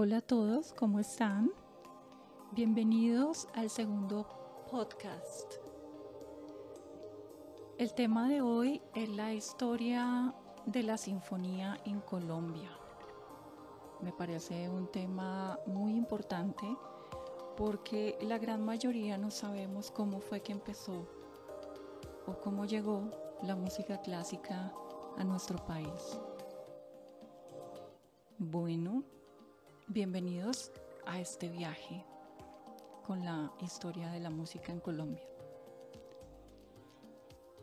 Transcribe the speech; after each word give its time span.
Hola 0.00 0.18
a 0.18 0.20
todos, 0.20 0.74
¿cómo 0.74 1.00
están? 1.00 1.50
Bienvenidos 2.52 3.48
al 3.52 3.68
segundo 3.68 4.28
podcast. 4.70 5.54
El 7.78 7.92
tema 7.94 8.28
de 8.28 8.40
hoy 8.40 8.80
es 8.94 9.08
la 9.08 9.34
historia 9.34 10.32
de 10.66 10.84
la 10.84 10.96
sinfonía 10.98 11.80
en 11.84 12.00
Colombia. 12.00 12.70
Me 14.00 14.12
parece 14.12 14.68
un 14.68 14.86
tema 14.86 15.58
muy 15.66 15.96
importante 15.96 16.64
porque 17.56 18.16
la 18.22 18.38
gran 18.38 18.64
mayoría 18.64 19.18
no 19.18 19.32
sabemos 19.32 19.90
cómo 19.90 20.20
fue 20.20 20.42
que 20.42 20.52
empezó 20.52 21.08
o 22.24 22.38
cómo 22.38 22.66
llegó 22.66 23.10
la 23.42 23.56
música 23.56 24.00
clásica 24.00 24.72
a 25.16 25.24
nuestro 25.24 25.58
país. 25.66 26.20
Bueno, 28.38 29.02
bienvenidos 29.90 30.70
a 31.06 31.18
este 31.18 31.48
viaje 31.48 32.04
con 33.06 33.24
la 33.24 33.50
historia 33.62 34.10
de 34.10 34.20
la 34.20 34.28
música 34.28 34.70
en 34.70 34.80
Colombia. 34.80 35.26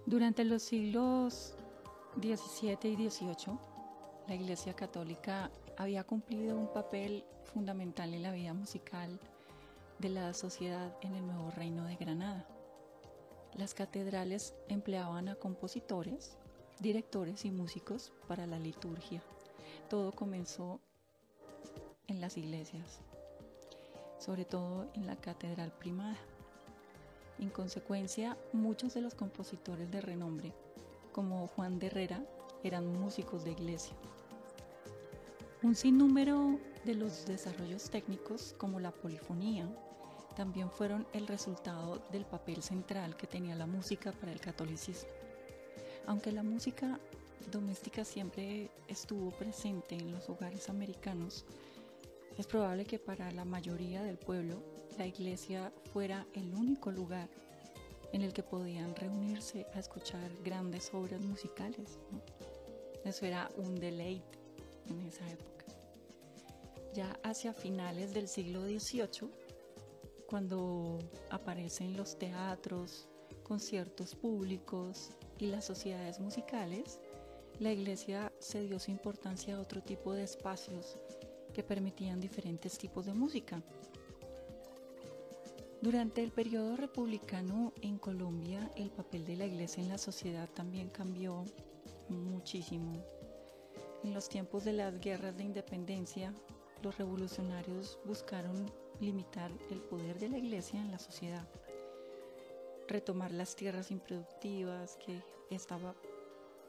Durante 0.08 0.44
los 0.44 0.64
siglos 0.64 1.54
XVII 2.16 2.90
y 2.90 3.10
XVIII, 3.10 3.60
la 4.28 4.34
Iglesia 4.34 4.74
Católica 4.74 5.52
había 5.78 6.04
cumplido 6.04 6.58
un 6.58 6.74
papel 6.74 7.24
fundamental 7.44 8.12
en 8.16 8.24
la 8.24 8.32
vida 8.32 8.56
musical 8.56 9.20
de 10.00 10.10
la 10.10 10.34
sociedad 10.34 10.98
en 11.02 11.14
el 11.14 11.28
nuevo 11.28 11.52
reino 11.52 11.86
de 11.86 11.96
Granada. 11.96 12.48
Las 13.54 13.76
catedrales 13.76 14.56
empleaban 14.68 15.30
a 15.30 15.36
compositores, 15.36 16.40
directores 16.80 17.46
y 17.46 17.52
músicos 17.52 18.14
para 18.28 18.48
la 18.48 18.58
liturgia. 18.58 19.22
Todo 19.90 20.12
comenzó 20.12 20.82
en 22.08 22.22
las 22.22 22.38
iglesias, 22.38 23.00
sobre 24.20 24.46
todo 24.46 24.88
en 24.94 25.08
la 25.08 25.16
catedral 25.16 25.72
primada. 25.72 26.18
En 27.40 27.50
consecuencia, 27.50 28.38
muchos 28.54 28.94
de 28.94 29.02
los 29.02 29.14
compositores 29.14 29.92
de 29.92 30.02
renombre, 30.02 30.54
como 31.12 31.48
Juan 31.48 31.80
de 31.80 31.88
Herrera, 31.88 32.24
eran 32.64 32.88
músicos 32.88 33.44
de 33.44 33.52
iglesia. 33.52 33.96
Un 35.62 35.76
sinnúmero 35.76 36.60
de 36.86 36.94
los 36.94 37.26
desarrollos 37.26 37.90
técnicos, 37.90 38.54
como 38.58 38.80
la 38.80 38.92
polifonía, 38.92 39.68
también 40.36 40.70
fueron 40.70 41.08
el 41.14 41.28
resultado 41.28 42.02
del 42.12 42.26
papel 42.26 42.62
central 42.62 43.16
que 43.16 43.26
tenía 43.26 43.56
la 43.56 43.66
música 43.66 44.12
para 44.12 44.32
el 44.32 44.40
catolicismo. 44.40 45.10
Aunque 46.08 46.32
la 46.32 46.44
música 46.44 47.00
doméstica 47.52 48.06
siempre 48.06 48.70
estuvo 48.88 49.32
presente 49.32 49.96
en 49.96 50.12
los 50.12 50.30
hogares 50.30 50.70
americanos, 50.70 51.46
es 52.38 52.48
probable 52.48 52.86
que 52.86 53.00
para 53.00 53.32
la 53.32 53.46
mayoría 53.46 54.04
del 54.04 54.18
pueblo 54.18 54.62
la 54.98 55.06
iglesia 55.06 55.72
fuera 55.94 56.28
el 56.34 56.54
único 56.54 56.92
lugar 56.92 57.30
en 58.12 58.22
el 58.22 58.34
que 58.34 58.44
podían 58.44 58.96
reunirse 58.96 59.66
a 59.74 59.80
escuchar 59.80 60.32
grandes 60.44 60.94
obras 60.94 61.22
musicales. 61.22 62.00
Eso 63.04 63.26
era 63.26 63.50
un 63.58 63.76
deleite 63.76 64.40
en 64.90 65.02
esa 65.02 65.30
época. 65.30 65.66
Ya 66.94 67.20
hacia 67.24 67.54
finales 67.54 68.14
del 68.14 68.28
siglo 68.28 68.64
XVIII, 68.66 69.30
cuando 70.28 71.00
aparecen 71.30 71.96
los 71.98 72.18
teatros, 72.18 73.08
conciertos 73.44 74.16
públicos 74.16 75.10
y 75.38 75.48
las 75.48 75.66
sociedades 75.66 76.20
musicales, 76.20 77.00
la 77.60 77.72
iglesia 77.72 78.32
se 78.40 78.62
dio 78.62 78.80
su 78.80 78.92
importancia 78.92 79.56
a 79.56 79.62
otro 79.62 79.82
tipo 79.82 80.14
de 80.14 80.24
espacios 80.24 80.98
que 81.56 81.64
permitían 81.64 82.20
diferentes 82.20 82.78
tipos 82.78 83.06
de 83.06 83.14
música. 83.14 83.64
Durante 85.82 86.22
el 86.22 86.32
periodo 86.32 86.76
republicano 86.76 87.72
en 87.82 87.98
Colombia, 87.98 88.70
el 88.76 88.90
papel 88.92 89.24
de 89.24 89.38
la 89.38 89.46
iglesia 89.46 89.82
en 89.82 89.88
la 89.88 89.98
sociedad 89.98 90.50
también 90.50 90.90
cambió 90.90 91.46
muchísimo. 92.10 93.02
En 94.04 94.14
los 94.14 94.28
tiempos 94.28 94.66
de 94.66 94.74
las 94.74 95.00
guerras 95.00 95.38
de 95.38 95.44
independencia, 95.44 96.34
los 96.84 96.98
revolucionarios 96.98 98.00
buscaron 98.04 98.70
limitar 99.00 99.50
el 99.72 99.80
poder 99.80 100.20
de 100.20 100.28
la 100.28 100.38
iglesia 100.38 100.82
en 100.82 100.92
la 100.92 101.00
sociedad, 101.00 101.48
retomar 102.90 103.32
las 103.32 103.56
tierras 103.56 103.92
improductivas 103.92 104.98
que 104.98 105.24
estaba 105.50 105.96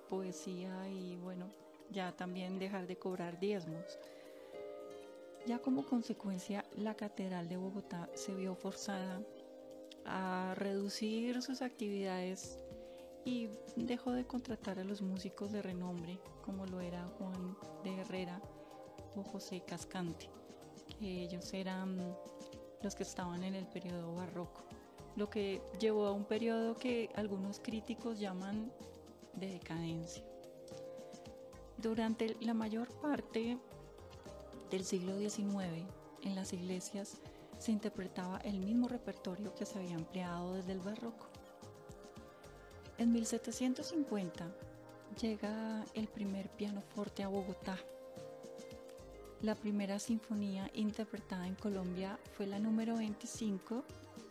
poesía 0.08 0.88
y 0.88 1.16
bueno, 1.16 1.50
ya 1.90 2.12
también 2.12 2.60
dejar 2.60 2.86
de 2.86 2.96
cobrar 2.96 3.40
diezmos. 3.40 3.98
Ya 5.46 5.60
como 5.60 5.86
consecuencia, 5.86 6.64
la 6.76 6.94
Catedral 6.94 7.48
de 7.48 7.56
Bogotá 7.56 8.10
se 8.14 8.34
vio 8.34 8.56
forzada 8.56 9.22
a 10.04 10.54
reducir 10.56 11.40
sus 11.40 11.62
actividades 11.62 12.58
y 13.24 13.50
dejó 13.76 14.12
de 14.12 14.26
contratar 14.26 14.78
a 14.78 14.84
los 14.84 15.02
músicos 15.02 15.52
de 15.52 15.62
renombre 15.62 16.20
como 16.42 16.66
lo 16.66 16.80
era 16.80 17.08
Juan 17.18 17.56
de 17.84 18.00
Herrera 18.00 18.40
o 19.14 19.22
José 19.22 19.62
Cascante 19.66 20.28
que 20.98 21.22
ellos 21.22 21.52
eran 21.52 22.16
los 22.82 22.94
que 22.94 23.02
estaban 23.02 23.42
en 23.42 23.54
el 23.54 23.66
periodo 23.66 24.14
barroco, 24.14 24.64
lo 25.16 25.28
que 25.28 25.62
llevó 25.78 26.06
a 26.06 26.12
un 26.12 26.24
periodo 26.24 26.76
que 26.76 27.10
algunos 27.14 27.60
críticos 27.60 28.18
llaman 28.18 28.72
de 29.34 29.48
decadencia. 29.48 30.24
Durante 31.78 32.36
la 32.40 32.54
mayor 32.54 32.88
parte 33.00 33.58
del 34.70 34.84
siglo 34.84 35.18
XIX, 35.18 35.84
en 36.22 36.34
las 36.34 36.52
iglesias 36.52 37.18
se 37.58 37.72
interpretaba 37.72 38.38
el 38.38 38.60
mismo 38.60 38.88
repertorio 38.88 39.54
que 39.54 39.66
se 39.66 39.78
había 39.78 39.94
empleado 39.94 40.54
desde 40.54 40.72
el 40.72 40.80
barroco. 40.80 41.28
En 42.98 43.12
1750 43.12 44.50
llega 45.20 45.84
el 45.94 46.08
primer 46.08 46.48
pianoforte 46.50 47.22
a 47.22 47.28
Bogotá 47.28 47.78
la 49.42 49.54
primera 49.54 49.98
sinfonía 49.98 50.70
interpretada 50.72 51.46
en 51.46 51.54
Colombia 51.56 52.18
fue 52.36 52.46
la 52.46 52.58
número 52.58 52.96
25 52.96 53.84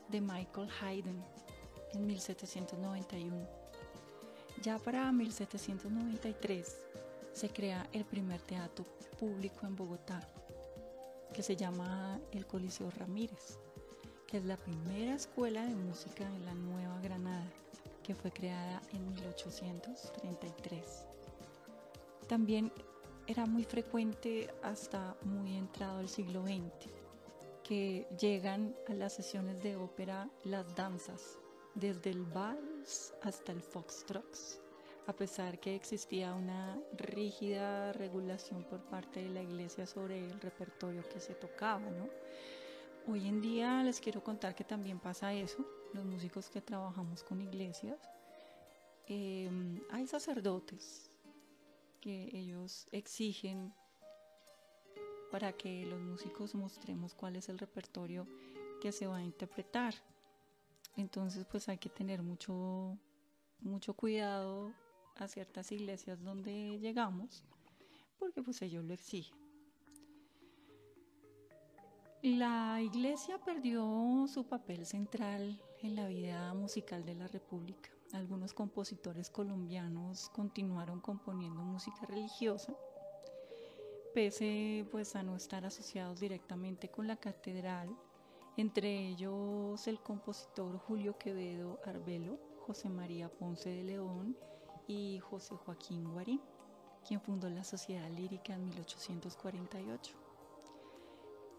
de 0.09 0.19
Michael 0.19 0.67
Haydn 0.81 1.23
en 1.93 2.07
1791. 2.07 3.47
Ya 4.63 4.79
para 4.79 5.11
1793 5.11 6.84
se 7.35 7.49
crea 7.49 7.85
el 7.91 8.05
primer 8.05 8.41
teatro 8.41 8.85
público 9.19 9.67
en 9.67 9.75
Bogotá, 9.75 10.25
que 11.33 11.43
se 11.43 11.57
llama 11.57 12.17
el 12.31 12.47
Coliseo 12.47 12.89
Ramírez, 12.91 13.59
que 14.25 14.37
es 14.37 14.45
la 14.45 14.55
primera 14.55 15.15
escuela 15.15 15.65
de 15.65 15.75
música 15.75 16.23
en 16.25 16.45
la 16.45 16.53
Nueva 16.53 16.97
Granada, 17.01 17.45
que 18.01 18.15
fue 18.15 18.31
creada 18.31 18.81
en 18.93 19.13
1833. 19.13 21.05
También 22.29 22.71
era 23.27 23.45
muy 23.45 23.65
frecuente 23.65 24.49
hasta 24.63 25.17
muy 25.23 25.57
entrado 25.57 25.99
el 25.99 26.07
siglo 26.07 26.41
XX, 26.43 26.89
que 27.65 28.07
llegan 28.17 28.73
a 28.87 28.93
las 28.93 29.11
sesiones 29.11 29.61
de 29.61 29.75
ópera 29.75 30.29
las 30.45 30.73
danzas, 30.73 31.37
desde 31.73 32.11
el 32.11 32.23
vals 32.23 33.13
hasta 33.21 33.51
el 33.51 33.59
foxtrot, 33.61 34.63
a 35.07 35.13
pesar 35.13 35.59
que 35.59 35.75
existía 35.75 36.33
una 36.33 36.79
rígida 36.97 37.93
regulación 37.93 38.63
por 38.63 38.79
parte 38.81 39.21
de 39.21 39.29
la 39.29 39.43
iglesia 39.43 39.85
sobre 39.85 40.25
el 40.25 40.41
repertorio 40.41 41.07
que 41.07 41.19
se 41.19 41.35
tocaba, 41.35 41.89
¿no? 41.91 42.09
Hoy 43.07 43.27
en 43.27 43.39
día 43.39 43.83
les 43.83 43.99
quiero 43.99 44.23
contar 44.23 44.55
que 44.55 44.63
también 44.63 44.99
pasa 44.99 45.31
eso, 45.33 45.63
los 45.93 46.05
músicos 46.05 46.49
que 46.49 46.59
trabajamos 46.59 47.23
con 47.23 47.39
iglesias, 47.39 47.99
eh, 49.07 49.49
hay 49.91 50.07
sacerdotes 50.07 51.11
que 52.01 52.29
ellos 52.33 52.87
exigen 52.91 53.73
para 55.31 55.53
que 55.53 55.85
los 55.85 56.01
músicos 56.01 56.55
mostremos 56.55 57.13
cuál 57.13 57.35
es 57.35 57.47
el 57.49 57.59
repertorio 57.59 58.27
que 58.81 58.91
se 58.91 59.05
va 59.05 59.17
a 59.17 59.23
interpretar. 59.23 59.93
Entonces 60.97 61.45
pues 61.45 61.69
hay 61.69 61.77
que 61.77 61.89
tener 61.89 62.23
mucho, 62.23 62.97
mucho 63.59 63.93
cuidado 63.93 64.73
a 65.15 65.27
ciertas 65.27 65.71
iglesias 65.71 66.23
donde 66.23 66.79
llegamos, 66.79 67.43
porque 68.19 68.41
pues 68.41 68.61
ellos 68.61 68.83
lo 68.83 68.93
exigen. 68.93 69.37
La 72.21 72.81
iglesia 72.81 73.37
perdió 73.37 74.25
su 74.27 74.45
papel 74.47 74.85
central 74.85 75.61
en 75.81 75.95
la 75.95 76.07
vida 76.07 76.53
musical 76.53 77.05
de 77.05 77.15
la 77.15 77.27
República 77.27 77.95
algunos 78.15 78.53
compositores 78.53 79.29
colombianos 79.29 80.29
continuaron 80.29 81.01
componiendo 81.01 81.61
música 81.61 82.05
religiosa, 82.05 82.73
pese 84.13 84.85
pues 84.91 85.15
a 85.15 85.23
no 85.23 85.35
estar 85.35 85.65
asociados 85.65 86.19
directamente 86.19 86.89
con 86.89 87.07
la 87.07 87.17
catedral, 87.17 87.89
entre 88.57 89.09
ellos 89.09 89.87
el 89.87 89.99
compositor 89.99 90.77
Julio 90.77 91.17
Quevedo 91.17 91.79
Arbelo, 91.85 92.39
José 92.65 92.89
María 92.89 93.29
Ponce 93.29 93.69
de 93.69 93.83
León 93.83 94.37
y 94.87 95.19
José 95.19 95.55
Joaquín 95.55 96.11
Guarín, 96.11 96.41
quien 97.07 97.21
fundó 97.21 97.49
la 97.49 97.63
Sociedad 97.63 98.09
Lírica 98.09 98.53
en 98.53 98.65
1848. 98.65 100.15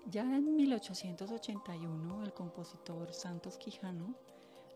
Ya 0.09 0.23
en 0.23 0.55
1881 0.55 2.23
el 2.23 2.33
compositor 2.33 3.13
Santos 3.13 3.57
Quijano 3.57 4.15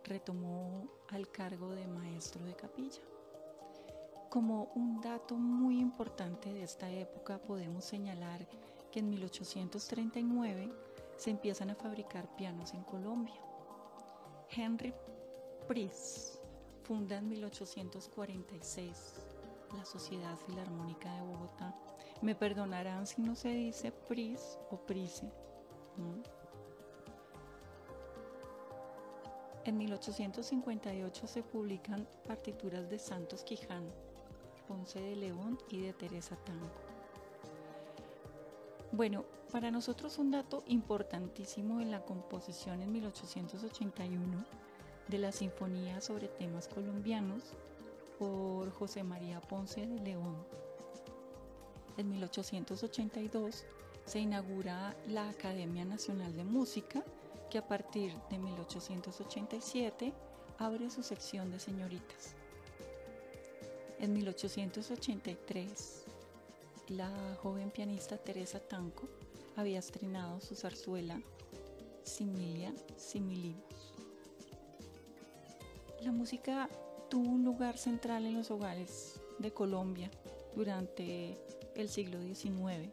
retomó 0.05 0.89
al 1.09 1.31
cargo 1.31 1.71
de 1.71 1.87
maestro 1.87 2.45
de 2.45 2.55
capilla. 2.55 3.03
Como 4.29 4.73
un 4.75 5.01
dato 5.01 5.37
muy 5.37 5.79
importante 5.79 6.53
de 6.53 6.63
esta 6.63 6.91
época 6.91 7.39
podemos 7.39 7.85
señalar 7.85 8.49
que 8.91 9.01
en 9.01 9.11
1839 9.11 10.73
se 11.17 11.31
empiezan 11.31 11.71
a 11.71 11.75
fabricar 11.75 12.35
pianos 12.37 12.75
en 12.75 12.83
Colombia. 12.83 13.41
Henry 14.51 14.93
Pries 15.69 16.40
funda 16.91 17.19
en 17.19 17.29
1846 17.29 19.15
la 19.77 19.85
Sociedad 19.85 20.37
Filarmónica 20.45 21.15
de 21.15 21.23
Bogotá 21.23 21.73
me 22.21 22.35
perdonarán 22.35 23.07
si 23.07 23.23
no 23.23 23.37
se 23.37 23.51
dice 23.51 23.93
Pris 23.93 24.59
o 24.73 24.77
Prise. 24.77 25.31
En 29.65 29.79
1858 29.79 31.29
se 31.29 31.45
publican 31.45 32.09
partituras 32.27 32.91
de 32.91 32.99
Santos 32.99 33.45
Quijano, 33.45 33.93
Ponce 34.67 35.01
de 35.01 35.15
León 35.15 35.61
y 35.69 35.83
de 35.83 35.93
Teresa 35.93 36.35
Tango. 36.45 36.73
Bueno, 38.91 39.25
para 39.53 39.71
nosotros 39.71 40.19
un 40.19 40.33
dato 40.33 40.65
importantísimo 40.67 41.81
en 41.81 41.93
la 41.93 42.03
composición 42.03 42.83
en 42.83 42.91
1881 42.91 44.45
de 45.09 45.19
la 45.19 45.33
Sinfonía 45.33 46.01
sobre 46.01 46.29
temas 46.29 46.69
colombianos 46.69 47.43
por 48.19 48.71
José 48.73 49.03
María 49.03 49.41
Ponce 49.41 49.87
de 49.87 50.01
León 50.01 50.37
en 52.01 52.09
1882 52.09 53.65
se 54.07 54.19
inaugura 54.21 54.97
la 55.09 55.29
Academia 55.29 55.85
Nacional 55.85 56.35
de 56.35 56.45
Música, 56.45 57.05
que 57.51 57.59
a 57.59 57.69
partir 57.69 58.15
de 58.31 58.39
1887 58.39 60.13
abre 60.59 60.91
su 60.91 61.03
sección 61.03 61.51
de 61.51 61.61
señoritas. 61.61 62.35
En 63.99 64.15
1883, 64.15 66.05
la 66.89 67.37
joven 67.43 67.71
pianista 67.71 68.17
Teresa 68.17 68.61
Tanco 68.61 69.07
había 69.57 69.79
estrenado 69.79 70.41
su 70.41 70.55
zarzuela 70.55 71.21
Similia 72.03 72.73
Similibus. 72.97 73.70
La 76.03 76.13
música 76.13 76.67
tuvo 77.11 77.29
un 77.29 77.45
lugar 77.45 77.77
central 77.77 78.25
en 78.25 78.35
los 78.35 78.51
hogares 78.51 79.21
de 79.39 79.53
Colombia 79.53 80.11
durante 80.57 81.37
el 81.75 81.91
siglo 81.91 82.23
XIX. 82.23 82.89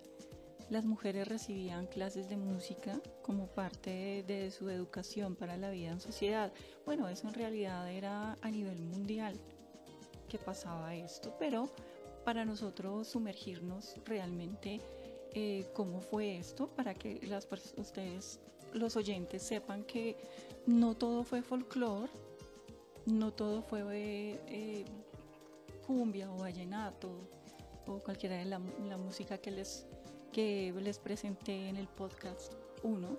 Las 0.70 0.84
mujeres 0.84 1.26
recibían 1.26 1.88
clases 1.88 2.28
de 2.28 2.36
música 2.36 3.00
como 3.22 3.48
parte 3.48 4.26
de, 4.28 4.52
su 4.52 4.70
educación 4.70 5.36
para 5.36 5.56
la 5.56 5.70
vida 5.70 5.92
en 5.92 6.02
sociedad. 6.02 6.52
Bueno, 6.86 7.08
eso 7.08 7.30
en 7.30 7.34
realidad 7.34 7.90
era 7.90 8.38
a 8.42 8.52
nivel 8.52 8.82
mundial 8.82 9.40
que 10.28 10.38
pasaba 10.38 10.94
esto, 10.94 11.34
pero 11.40 11.70
para 12.26 12.44
nosotros 12.44 13.08
sumergirnos 13.08 13.96
realmente 14.04 14.82
eh, 15.34 15.66
cómo 15.74 16.02
fue 16.02 16.38
esto, 16.38 16.68
para 16.68 16.94
que 16.94 17.22
ustedes, 17.78 18.42
los 18.74 18.98
oyentes, 18.98 19.44
sepan 19.44 19.86
que 19.86 20.18
no 20.66 20.94
todo 20.98 21.24
fue 21.24 21.42
folclore, 21.42 22.12
no 23.08 23.32
todo 23.32 23.62
fue 23.62 23.84
eh, 24.48 24.86
cumbia 25.86 26.32
o 26.32 26.38
vallenato, 26.38 27.10
o 27.88 28.00
cualquiera 28.00 28.36
de 28.36 28.46
la, 28.46 28.60
música 28.60 29.38
que 29.38 29.50
les, 29.50 29.88
que 30.34 30.74
les 30.78 31.00
presenté 31.00 31.70
en 31.70 31.78
el 31.78 31.88
podcast 31.88 32.54
1, 32.84 33.18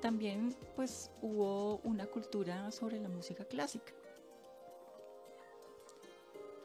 también 0.00 0.54
pues 0.76 1.10
hubo 1.20 1.78
una 1.78 2.06
cultura 2.06 2.70
sobre 2.70 3.00
la 3.00 3.08
música 3.08 3.44
clásica. 3.44 3.92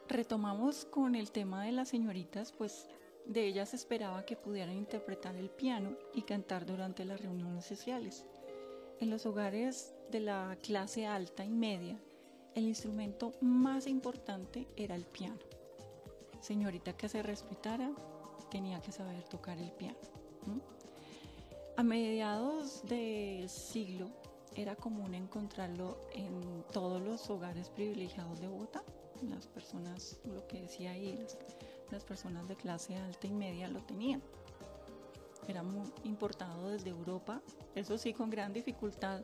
Retomamos 0.07 0.85
con 0.85 1.15
el 1.15 1.31
tema 1.31 1.65
de 1.65 1.71
las 1.71 1.89
señoritas, 1.89 2.51
pues 2.51 2.87
de 3.25 3.45
ellas 3.47 3.73
esperaba 3.73 4.23
que 4.25 4.35
pudieran 4.35 4.75
interpretar 4.75 5.35
el 5.35 5.49
piano 5.49 5.97
y 6.13 6.21
cantar 6.23 6.65
durante 6.65 7.05
las 7.05 7.21
reuniones 7.21 7.65
sociales. 7.65 8.25
En 8.99 9.09
los 9.09 9.25
hogares 9.25 9.95
de 10.11 10.19
la 10.19 10.57
clase 10.61 11.05
alta 11.05 11.43
y 11.45 11.49
media, 11.51 11.97
el 12.53 12.65
instrumento 12.65 13.31
más 13.41 13.87
importante 13.87 14.67
era 14.75 14.95
el 14.95 15.05
piano 15.05 15.39
señorita 16.41 16.93
que 16.93 17.07
se 17.07 17.21
respetara 17.23 17.91
tenía 18.49 18.81
que 18.81 18.91
saber 18.91 19.23
tocar 19.23 19.57
el 19.57 19.71
piano. 19.71 19.97
A 21.77 21.83
mediados 21.83 22.83
del 22.83 23.47
siglo 23.47 24.09
era 24.55 24.75
común 24.75 25.13
encontrarlo 25.13 25.97
en 26.11 26.65
todos 26.73 27.01
los 27.01 27.29
hogares 27.29 27.69
privilegiados 27.69 28.41
de 28.41 28.47
Bogotá. 28.47 28.83
Las 29.21 29.47
personas, 29.47 30.19
lo 30.25 30.45
que 30.47 30.61
decía 30.61 30.91
ahí, 30.91 31.17
las, 31.91 32.03
personas 32.03 32.47
de 32.47 32.55
clase 32.55 32.95
alta 32.95 33.27
y 33.27 33.31
media 33.31 33.69
lo 33.69 33.81
tenían. 33.83 34.21
Era 35.47 35.63
muy 35.63 35.89
importado 36.03 36.69
desde 36.69 36.89
Europa, 36.89 37.41
eso 37.75 37.97
sí 37.97 38.13
con 38.13 38.29
gran 38.29 38.51
dificultad, 38.51 39.21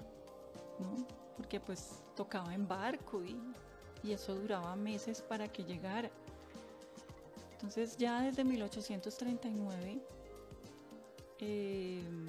porque 1.35 1.59
pues 1.59 2.03
tocaba 2.15 2.53
en 2.53 2.67
barco 2.67 3.23
y, 3.23 3.39
eso 4.03 4.35
duraba 4.35 4.73
meses 4.77 5.21
para 5.21 5.49
que 5.49 5.65
llegara. 5.65 6.09
Entonces 7.51 7.97
ya 7.97 8.21
desde 8.21 8.45
1839, 8.45 10.01
em, 11.39 12.27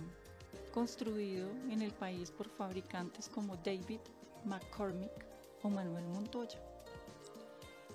construido 0.73 1.49
en 1.71 1.83
el 1.83 1.93
país 1.93 2.33
por 2.33 2.49
fabricantes 2.49 3.29
como 3.29 3.57
David 3.59 4.01
McCormick 4.45 5.25
o 5.63 5.69
Manuel 5.69 6.07
Montoya. 6.07 6.59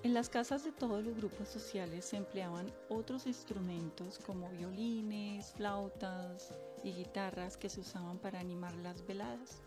En 0.04 0.12
las 0.12 0.28
casas 0.28 0.64
de 0.64 0.72
todos 0.72 1.02
los 1.02 1.16
grupos 1.16 1.48
sociales 1.48 2.04
se 2.04 2.18
empleaban 2.18 2.70
otros 2.90 3.26
instrumentos 3.26 4.18
como 4.18 4.50
violines, 4.50 5.52
flautas 5.52 6.52
y 6.82 6.92
guitarras 6.92 7.56
que 7.56 7.70
se 7.70 7.80
usaban 7.80 8.18
para 8.18 8.38
animar 8.38 8.74
las 8.76 9.06
veladas. 9.06 9.62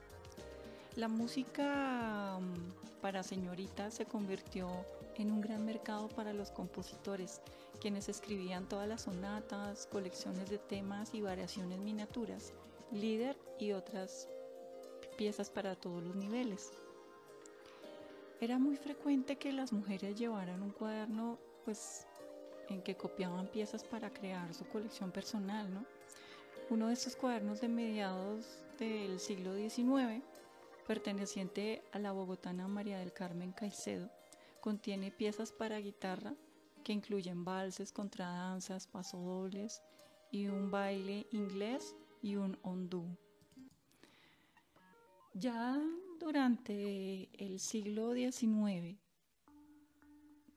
La 0.97 1.07
música 1.07 2.39
mm, 2.39 3.01
para 3.01 3.21
señoritas 3.21 3.93
se 3.93 4.05
convirtió 4.07 4.67
en 5.13 5.31
un 5.31 5.41
gran 5.41 5.63
mercado 5.63 6.09
para 6.09 6.33
los 6.33 6.49
compositores, 6.49 7.39
quienes 7.79 8.09
escribían 8.09 8.67
todas 8.67 8.87
las 8.87 9.03
sonatas, 9.03 9.85
colecciones 9.85 10.49
de 10.49 10.57
temas 10.57 11.13
y 11.13 11.21
variaciones 11.21 11.77
miniaturas, 11.77 12.51
líder 12.91 13.37
y 13.59 13.73
otras 13.73 14.27
piezas 15.19 15.51
para 15.51 15.75
todos 15.75 16.01
los 16.01 16.15
niveles. 16.15 16.71
Era 18.41 18.57
muy 18.57 18.75
frecuente 18.75 19.35
que 19.35 19.53
las 19.53 19.71
mujeres 19.71 20.17
llevaran 20.17 20.63
un 20.63 20.71
cuaderno 20.71 21.37
pues 21.63 22.07
en 22.69 22.81
que 22.81 22.97
copiaban 22.97 23.45
piezas 23.45 23.83
para 23.83 24.11
crear 24.11 24.51
su 24.55 24.65
colección 24.65 25.11
personal, 25.11 25.71
¿no? 25.71 25.85
Uno 26.71 26.87
de 26.87 26.93
estos 26.93 27.15
cuadernos 27.15 27.61
de 27.61 27.67
mediados 27.67 28.63
del 28.79 29.19
siglo 29.19 29.55
XIX, 29.55 30.23
perteneciente 30.87 31.83
a 31.91 31.99
la 31.99 32.13
bogotana 32.13 32.67
María 32.67 32.97
del 32.99 33.13
Carmen 33.13 33.51
Caicedo, 33.51 34.09
Contiene 34.67 35.11
piezas 35.11 35.53
para 35.53 35.79
guitarra 35.79 36.35
que 36.83 36.91
incluyen 36.91 37.45
valses, 37.45 37.93
contradanzas, 37.93 38.85
pasodobles 38.87 39.81
y 40.29 40.47
un 40.47 40.71
baile 40.71 41.25
inglés 41.31 41.95
y 42.21 42.35
un 42.35 42.57
hondú. 42.63 43.05
Ya 45.33 45.79
durante 46.19 47.29
el 47.41 47.61
siglo 47.61 48.13
XIX, 48.13 48.97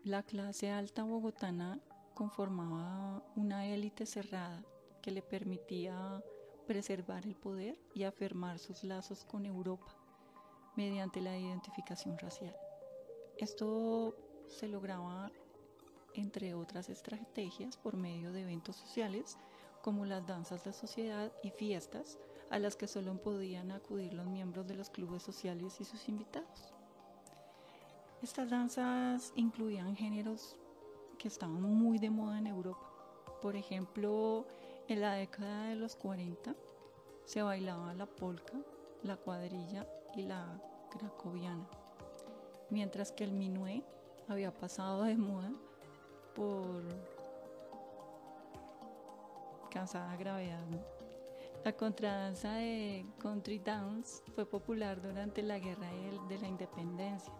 la 0.02 0.24
clase 0.24 0.70
alta 0.70 1.04
bogotana 1.04 1.78
conformaba 2.14 3.22
una 3.36 3.66
élite 3.68 4.06
cerrada 4.06 4.64
que 5.02 5.12
le 5.12 5.22
permitía 5.22 6.20
preservar 6.66 7.26
el 7.26 7.36
poder 7.36 7.78
y 7.94 8.02
afirmar 8.02 8.58
sus 8.58 8.82
lazos 8.82 9.24
con 9.24 9.46
Europa 9.46 9.99
mediante 10.76 11.20
la 11.20 11.36
identificación 11.36 12.18
racial. 12.18 12.56
Esto 13.36 14.14
se 14.48 14.68
lograba, 14.68 15.30
entre 16.14 16.54
otras 16.54 16.88
estrategias, 16.88 17.76
por 17.76 17.96
medio 17.96 18.32
de 18.32 18.42
eventos 18.42 18.76
sociales 18.76 19.38
como 19.82 20.04
las 20.04 20.26
danzas 20.26 20.64
de 20.64 20.72
sociedad 20.72 21.32
y 21.42 21.50
fiestas 21.50 22.18
a 22.50 22.58
las 22.58 22.76
que 22.76 22.88
solo 22.88 23.16
podían 23.22 23.70
acudir 23.70 24.12
los 24.12 24.26
miembros 24.26 24.66
de 24.66 24.74
los 24.74 24.90
clubes 24.90 25.22
sociales 25.22 25.80
y 25.80 25.84
sus 25.84 26.08
invitados. 26.08 26.74
Estas 28.22 28.50
danzas 28.50 29.32
incluían 29.36 29.96
géneros 29.96 30.56
que 31.18 31.28
estaban 31.28 31.62
muy 31.62 31.98
de 31.98 32.10
moda 32.10 32.38
en 32.38 32.46
Europa. 32.46 32.86
Por 33.40 33.56
ejemplo, 33.56 34.46
en 34.88 35.00
la 35.00 35.14
década 35.14 35.68
de 35.68 35.76
los 35.76 35.96
40 35.96 36.54
se 37.24 37.42
bailaba 37.42 37.94
la 37.94 38.06
polka, 38.06 38.58
la 39.02 39.16
cuadrilla 39.16 39.86
y 40.14 40.22
la 40.22 40.60
cracoviana 40.90 41.66
mientras 42.70 43.12
que 43.12 43.24
el 43.24 43.32
minué 43.32 43.82
había 44.28 44.52
pasado 44.52 45.02
de 45.02 45.16
moda 45.16 45.52
por 46.34 46.82
cansada 49.70 50.16
gravedad. 50.16 50.64
La 51.64 51.72
contradanza 51.72 52.54
de 52.54 53.04
country 53.18 53.58
dance 53.58 54.22
fue 54.34 54.46
popular 54.46 55.02
durante 55.02 55.42
la 55.42 55.58
guerra 55.58 55.88
de 56.28 56.38
la 56.38 56.48
independencia. 56.48 57.32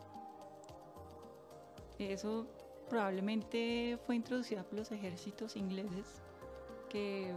Eso 1.98 2.46
probablemente 2.88 3.98
fue 4.04 4.16
introducida 4.16 4.62
por 4.62 4.78
los 4.78 4.92
ejércitos 4.92 5.56
ingleses 5.56 6.22
que 6.88 7.34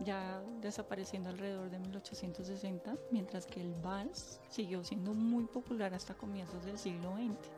ya 0.00 0.42
desapareciendo 0.60 1.30
alrededor 1.30 1.70
de 1.70 1.78
1860, 1.78 2.96
mientras 3.10 3.46
que 3.46 3.60
el 3.60 3.74
vals 3.74 4.40
siguió 4.48 4.82
siendo 4.84 5.14
muy 5.14 5.44
popular 5.44 5.94
hasta 5.94 6.14
comienzos 6.14 6.64
del 6.64 6.78
siglo 6.78 7.14
XX. 7.16 7.50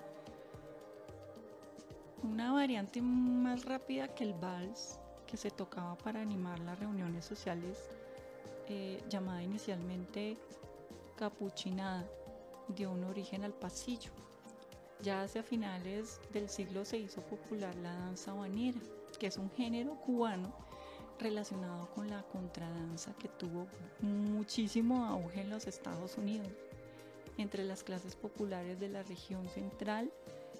Una 2.22 2.52
variante 2.52 3.00
más 3.00 3.64
rápida 3.64 4.08
que 4.08 4.24
el 4.24 4.34
vals 4.34 4.98
que 5.26 5.36
se 5.36 5.50
tocaba 5.50 5.96
para 5.96 6.20
animar 6.20 6.58
las 6.60 6.78
reuniones 6.78 7.24
sociales, 7.24 7.88
eh, 8.68 9.02
llamada 9.08 9.42
inicialmente 9.42 10.36
capuchinada, 11.16 12.04
dio 12.68 12.90
un 12.90 13.04
origen 13.04 13.44
al 13.44 13.52
pasillo. 13.52 14.10
Ya 15.02 15.22
hacia 15.22 15.42
finales 15.42 16.20
del 16.32 16.48
siglo 16.48 16.84
se 16.84 16.96
hizo 16.98 17.20
popular 17.20 17.74
la 17.76 17.94
danza 17.94 18.32
banera, 18.32 18.80
que 19.18 19.26
es 19.26 19.36
un 19.36 19.50
género 19.50 19.94
cubano 20.00 20.65
relacionado 21.18 21.88
con 21.94 22.08
la 22.08 22.22
contradanza 22.22 23.14
que 23.14 23.28
tuvo 23.28 23.66
muchísimo 24.00 25.06
auge 25.06 25.42
en 25.42 25.50
los 25.50 25.66
Estados 25.66 26.16
Unidos. 26.18 26.52
Entre 27.38 27.64
las 27.64 27.82
clases 27.82 28.16
populares 28.16 28.80
de 28.80 28.88
la 28.88 29.02
región 29.02 29.48
central 29.48 30.10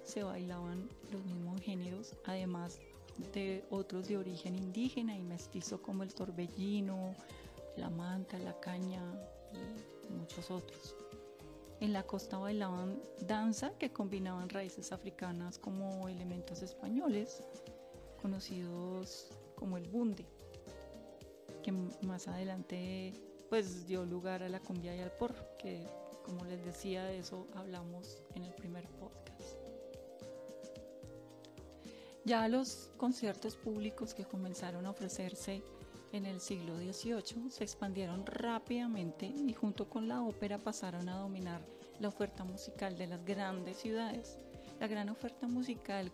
se 0.05 0.23
bailaban 0.23 0.89
los 1.11 1.25
mismos 1.25 1.61
géneros, 1.61 2.15
además 2.25 2.79
de 3.33 3.65
otros 3.71 4.09
de 4.09 4.19
origen 4.19 4.55
indígena 4.55 5.17
y 5.17 5.23
mestizo 5.23 5.81
como 5.81 6.03
el 6.03 6.15
torbellino, 6.15 7.15
la 7.77 7.91
manta, 7.91 8.39
la 8.39 8.59
caña 8.61 9.03
y 10.09 10.13
muchos 10.13 10.51
otros. 10.51 10.95
En 11.81 11.93
la 11.93 12.05
costa 12.05 12.39
bailaban 12.39 12.99
danza 13.21 13.73
que 13.79 13.93
combinaban 13.93 14.49
raíces 14.49 14.93
africanas 14.93 15.59
como 15.59 16.09
elementos 16.09 16.63
españoles, 16.63 17.43
conocidos 18.21 19.31
como 19.57 19.77
el 19.77 19.89
bunde, 19.89 20.27
que 21.67 21.73
más 22.07 22.29
adelante 22.29 23.13
pues 23.51 23.89
dio 23.89 24.05
lugar 24.05 24.45
a 24.45 24.49
la 24.49 24.61
cumbia 24.61 24.95
y 24.95 25.01
al 25.01 25.11
porro, 25.11 25.45
que 25.59 25.85
como 26.25 26.45
les 26.45 26.65
decía 26.65 27.05
de 27.05 27.19
eso 27.19 27.49
hablamos 27.57 28.23
en 28.37 28.45
el 28.45 28.55
primer 28.55 28.89
podcast. 28.91 29.57
Ya 32.25 32.47
los 32.47 32.91
conciertos 32.97 33.57
públicos 33.57 34.15
que 34.15 34.25
comenzaron 34.25 34.87
a 34.87 34.91
ofrecerse 34.91 35.65
en 36.13 36.25
el 36.25 36.41
siglo 36.41 36.77
XVIII 36.77 37.51
se 37.51 37.65
expandieron 37.65 38.25
rápidamente 38.27 39.27
y 39.27 39.53
junto 39.53 39.91
con 39.91 40.07
la 40.07 40.23
ópera 40.23 40.59
pasaron 40.59 41.09
a 41.09 41.19
dominar 41.19 41.67
la 41.99 42.09
oferta 42.09 42.45
musical 42.45 42.97
de 42.97 43.09
las 43.09 43.25
grandes 43.25 43.79
ciudades. 43.79 44.39
La 44.79 44.87
gran 44.87 45.09
oferta 45.09 45.49
musical 45.49 46.13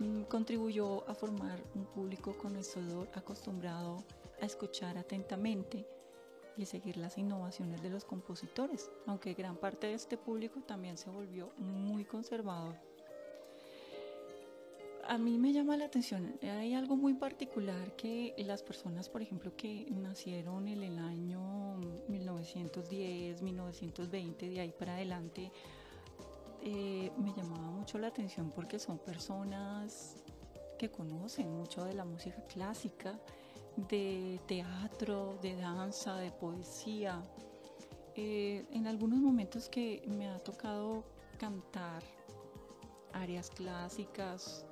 mm, 0.00 0.22
contribuyó 0.22 1.08
a 1.08 1.14
formar 1.14 1.62
un 1.76 1.84
público 1.84 2.36
conocedor 2.36 3.08
acostumbrado 3.14 4.02
a 4.21 4.21
escuchar 4.46 4.98
atentamente 4.98 5.86
y 6.56 6.66
seguir 6.66 6.96
las 6.96 7.18
innovaciones 7.18 7.82
de 7.82 7.90
los 7.90 8.04
compositores, 8.04 8.90
aunque 9.06 9.34
gran 9.34 9.56
parte 9.56 9.86
de 9.86 9.94
este 9.94 10.16
público 10.16 10.60
también 10.60 10.98
se 10.98 11.10
volvió 11.10 11.52
muy 11.56 12.04
conservador. 12.04 12.76
A 15.04 15.18
mí 15.18 15.36
me 15.36 15.52
llama 15.52 15.76
la 15.76 15.86
atención, 15.86 16.38
hay 16.42 16.74
algo 16.74 16.96
muy 16.96 17.14
particular 17.14 17.96
que 17.96 18.34
las 18.38 18.62
personas, 18.62 19.08
por 19.08 19.20
ejemplo, 19.20 19.56
que 19.56 19.86
nacieron 19.90 20.68
en 20.68 20.82
el 20.82 20.98
año 20.98 21.76
1910, 22.08 23.42
1920, 23.42 24.48
de 24.48 24.60
ahí 24.60 24.72
para 24.78 24.94
adelante, 24.94 25.50
eh, 26.62 27.10
me 27.18 27.32
llamaba 27.34 27.68
mucho 27.72 27.98
la 27.98 28.06
atención 28.06 28.52
porque 28.54 28.78
son 28.78 28.98
personas 28.98 30.22
que 30.78 30.88
conocen 30.88 31.50
mucho 31.50 31.84
de 31.84 31.94
la 31.94 32.04
música 32.04 32.40
clásica, 32.44 33.18
de 33.76 34.40
teatro, 34.46 35.38
de 35.42 35.56
danza, 35.56 36.16
de 36.16 36.30
poesía. 36.30 37.22
Eh, 38.14 38.66
en 38.72 38.86
algunos 38.86 39.18
momentos 39.18 39.68
que 39.68 40.02
me 40.06 40.28
ha 40.28 40.38
tocado 40.38 41.04
cantar 41.38 42.02
áreas 43.12 43.50
clásicas 43.50 44.64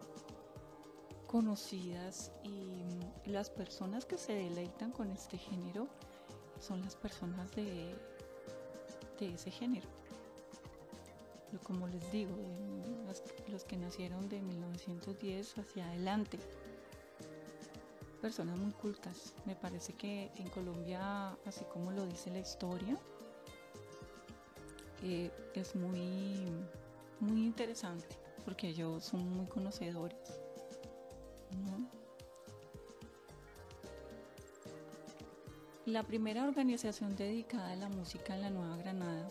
conocidas 1.26 2.32
y 2.42 3.30
las 3.30 3.50
personas 3.50 4.04
que 4.04 4.18
se 4.18 4.34
deleitan 4.34 4.90
con 4.90 5.10
este 5.10 5.38
género 5.38 5.88
son 6.58 6.82
las 6.82 6.96
personas 6.96 7.50
de, 7.52 7.94
de 9.18 9.34
ese 9.34 9.50
género. 9.50 9.88
Como 11.64 11.88
les 11.88 12.10
digo, 12.12 12.36
los, 13.48 13.64
que 13.64 13.76
nacieron 13.76 14.28
de 14.28 14.40
1910 14.40 15.58
hacia 15.58 15.88
adelante. 15.88 16.38
Personas 18.20 18.58
muy 18.58 18.72
cultas. 18.72 19.34
Me 19.46 19.56
parece 19.56 19.94
que 19.94 20.30
en 20.36 20.48
Colombia, 20.50 21.30
así 21.46 21.64
como 21.72 21.90
lo 21.90 22.06
dice 22.06 22.30
la 22.30 22.40
historia, 22.40 22.98
eh, 25.02 25.30
es 25.54 25.74
muy, 25.74 26.46
muy 27.20 27.46
interesante 27.46 28.06
porque 28.44 28.68
ellos 28.68 29.04
son 29.04 29.28
muy 29.30 29.46
conocedores 29.46 30.40
la 35.92 36.02
primera 36.04 36.44
organización 36.44 37.16
dedicada 37.16 37.72
a 37.72 37.76
la 37.76 37.88
música 37.88 38.34
en 38.34 38.42
la 38.42 38.50
Nueva 38.50 38.76
Granada 38.76 39.28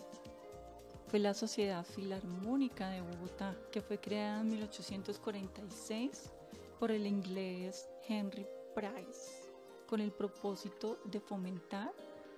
fue 1.08 1.20
la 1.20 1.34
Sociedad 1.34 1.86
Filarmónica 1.86 2.90
de 2.90 3.02
Bogotá, 3.02 3.56
que 3.72 3.82
fue 3.82 3.98
creada 3.98 4.42
en 4.42 4.50
1846 4.50 6.32
por 6.80 6.92
el 6.92 7.08
inglés 7.08 7.88
Henry 8.08 8.46
Price, 8.74 9.52
con 9.88 10.00
el 10.00 10.12
propósito 10.12 11.00
de 11.06 11.20
fomentar 11.20 11.94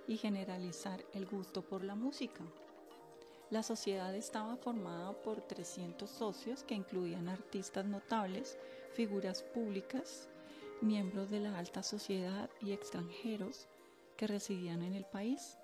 y 0.08 0.18
generalizar 0.18 1.04
el 1.14 1.26
gusto 1.26 1.62
por 1.62 1.84
la 1.84 1.96
música. 1.96 2.44
La 3.50 3.64
sociedad 3.64 4.16
estaba 4.16 4.56
formada 4.56 5.14
por 5.22 5.42
300 5.42 6.10
socios 6.10 6.64
que 6.64 6.76
incluían 6.76 7.28
artistas 7.28 7.86
notables, 7.86 8.58
figuras 8.94 9.44
públicas, 9.44 10.30
miembros 10.82 11.30
de 11.30 11.42
la 11.42 11.58
alta 11.58 11.84
sociedad 11.84 12.50
y 12.62 12.72
extranjeros 12.72 13.68
que 14.18 14.28
residían 14.28 14.82
en 14.82 14.96
el 14.96 15.06
país. 15.06 15.58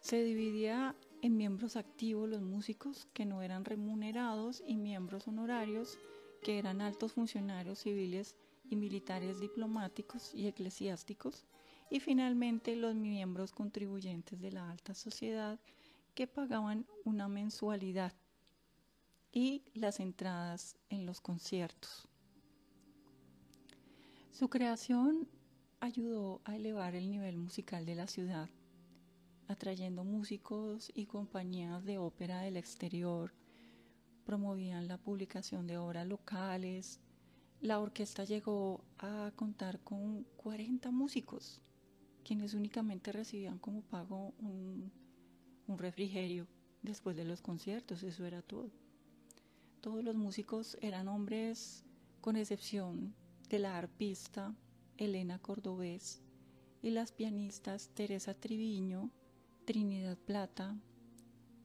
Se 0.00 0.22
dividía 0.22 0.96
en 1.22 1.36
miembros 1.36 1.76
activos 1.76 2.28
los 2.28 2.42
músicos 2.42 3.06
que 3.14 3.24
no 3.24 3.42
eran 3.42 3.64
remunerados 3.64 4.62
y 4.66 4.76
miembros 4.76 5.28
honorarios 5.28 5.98
que 6.42 6.58
eran 6.58 6.80
altos 6.80 7.12
funcionarios 7.12 7.78
civiles 7.78 8.34
y 8.72 8.76
militares 8.76 9.38
diplomáticos 9.38 10.34
y 10.34 10.46
eclesiásticos 10.46 11.44
y 11.90 12.00
finalmente 12.00 12.74
los 12.74 12.94
miembros 12.94 13.52
contribuyentes 13.52 14.40
de 14.40 14.50
la 14.50 14.70
alta 14.70 14.94
sociedad 14.94 15.60
que 16.14 16.26
pagaban 16.26 16.86
una 17.04 17.28
mensualidad 17.28 18.14
y 19.30 19.62
las 19.74 20.00
entradas 20.00 20.78
en 20.88 21.04
los 21.04 21.20
conciertos. 21.20 22.08
Su 24.30 24.48
creación 24.48 25.28
ayudó 25.80 26.40
a 26.44 26.56
elevar 26.56 26.94
el 26.94 27.10
nivel 27.10 27.36
musical 27.36 27.84
de 27.84 27.94
la 27.94 28.06
ciudad, 28.06 28.48
atrayendo 29.48 30.02
músicos 30.02 30.90
y 30.94 31.04
compañías 31.04 31.84
de 31.84 31.98
ópera 31.98 32.40
del 32.40 32.56
exterior, 32.56 33.34
promovían 34.24 34.88
la 34.88 34.96
publicación 34.96 35.66
de 35.66 35.76
obras 35.76 36.06
locales, 36.06 37.01
la 37.62 37.78
orquesta 37.78 38.24
llegó 38.24 38.84
a 38.98 39.30
contar 39.36 39.78
con 39.80 40.24
40 40.36 40.90
músicos, 40.90 41.60
quienes 42.24 42.54
únicamente 42.54 43.12
recibían 43.12 43.58
como 43.58 43.82
pago 43.82 44.34
un 44.40 45.78
refrigerio 45.78 46.48
después 46.82 47.16
de 47.16 47.24
los 47.24 47.40
conciertos, 47.40 48.02
eso 48.02 48.26
era 48.26 48.42
todo. 48.42 48.70
Todos 49.80 50.02
los 50.02 50.16
músicos 50.16 50.76
eran 50.80 51.06
hombres 51.06 51.84
con 52.20 52.36
excepción 52.36 53.14
de 53.48 53.60
la 53.60 53.78
arpista 53.78 54.54
Elena 54.96 55.38
Cordobés 55.38 56.20
y 56.82 56.90
las 56.90 57.12
pianistas 57.12 57.90
Teresa 57.94 58.34
Triviño, 58.34 59.10
Trinidad 59.64 60.18
Plata, 60.18 60.76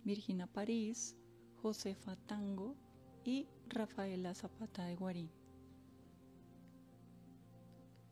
Virginia 0.03 0.45
París, 0.45 1.15
Josefa 1.61 2.15
Tango 2.27 2.75
y 3.23 3.47
Rafaela 3.67 4.35
Zapata 4.35 4.85
de 4.85 4.95
Guarín. 4.95 5.46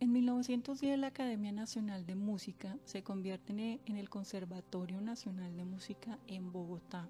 En 0.02 0.12
1910 0.12 1.00
la 1.00 1.08
Academia 1.08 1.54
Nacional 1.54 2.06
de 2.06 2.16
Música 2.16 2.78
se 2.84 3.02
convierte 3.02 3.54
en 3.86 3.96
el 3.96 4.10
Conservatorio 4.10 5.00
Nacional 5.00 5.56
de 5.56 5.64
Música 5.64 6.20
en 6.28 6.52
Bogotá. 6.52 7.08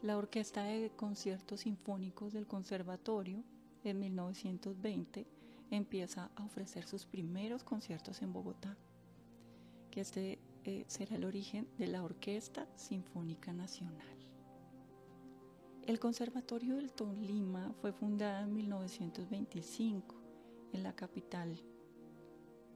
La 0.00 0.16
Orquesta 0.16 0.62
de 0.62 0.90
Conciertos 0.96 1.60
Sinfónicos 1.60 2.32
del 2.32 2.46
Conservatorio 2.46 3.44
en 3.84 4.00
1920 4.00 5.26
empieza 5.70 6.30
a 6.34 6.44
ofrecer 6.44 6.86
sus 6.86 7.04
primeros 7.04 7.62
conciertos 7.62 8.22
en 8.22 8.32
Bogotá. 8.32 8.76
que 9.90 10.00
este 10.00 10.38
eh, 10.64 10.84
será 10.86 11.16
el 11.16 11.24
origen 11.26 11.68
de 11.76 11.88
la 11.88 12.02
Orquesta 12.02 12.66
Sinfónica 12.74 13.52
Nacional. 13.52 14.16
El 15.86 16.00
Conservatorio 16.00 16.76
del 16.76 16.92
Tolima 16.92 17.74
fue 17.82 17.92
fundado 17.92 18.44
en 18.44 18.54
1925 18.54 20.14
en 20.72 20.82
la 20.82 20.94
capital 20.94 21.60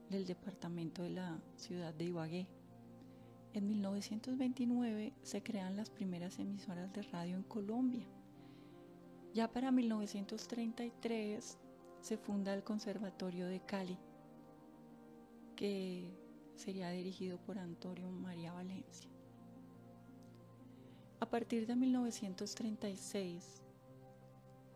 del 0.09 0.25
departamento 0.25 1.03
de 1.03 1.09
la 1.09 1.39
ciudad 1.55 1.93
de 1.93 2.05
Ibagué. 2.05 2.47
En 3.53 3.67
1929 3.67 5.13
se 5.23 5.41
crean 5.41 5.75
las 5.75 5.89
primeras 5.89 6.39
emisoras 6.39 6.91
de 6.93 7.01
radio 7.03 7.35
en 7.35 7.43
Colombia. 7.43 8.07
Ya 9.33 9.51
para 9.51 9.71
1933 9.71 11.57
se 12.01 12.17
funda 12.17 12.53
el 12.53 12.63
Conservatorio 12.63 13.47
de 13.47 13.59
Cali, 13.61 13.97
que 15.55 16.11
sería 16.55 16.89
dirigido 16.89 17.37
por 17.39 17.57
Antonio 17.57 18.09
María 18.09 18.53
Valencia. 18.53 19.09
A 21.19 21.29
partir 21.29 21.65
de 21.65 21.75
1936, 21.75 23.63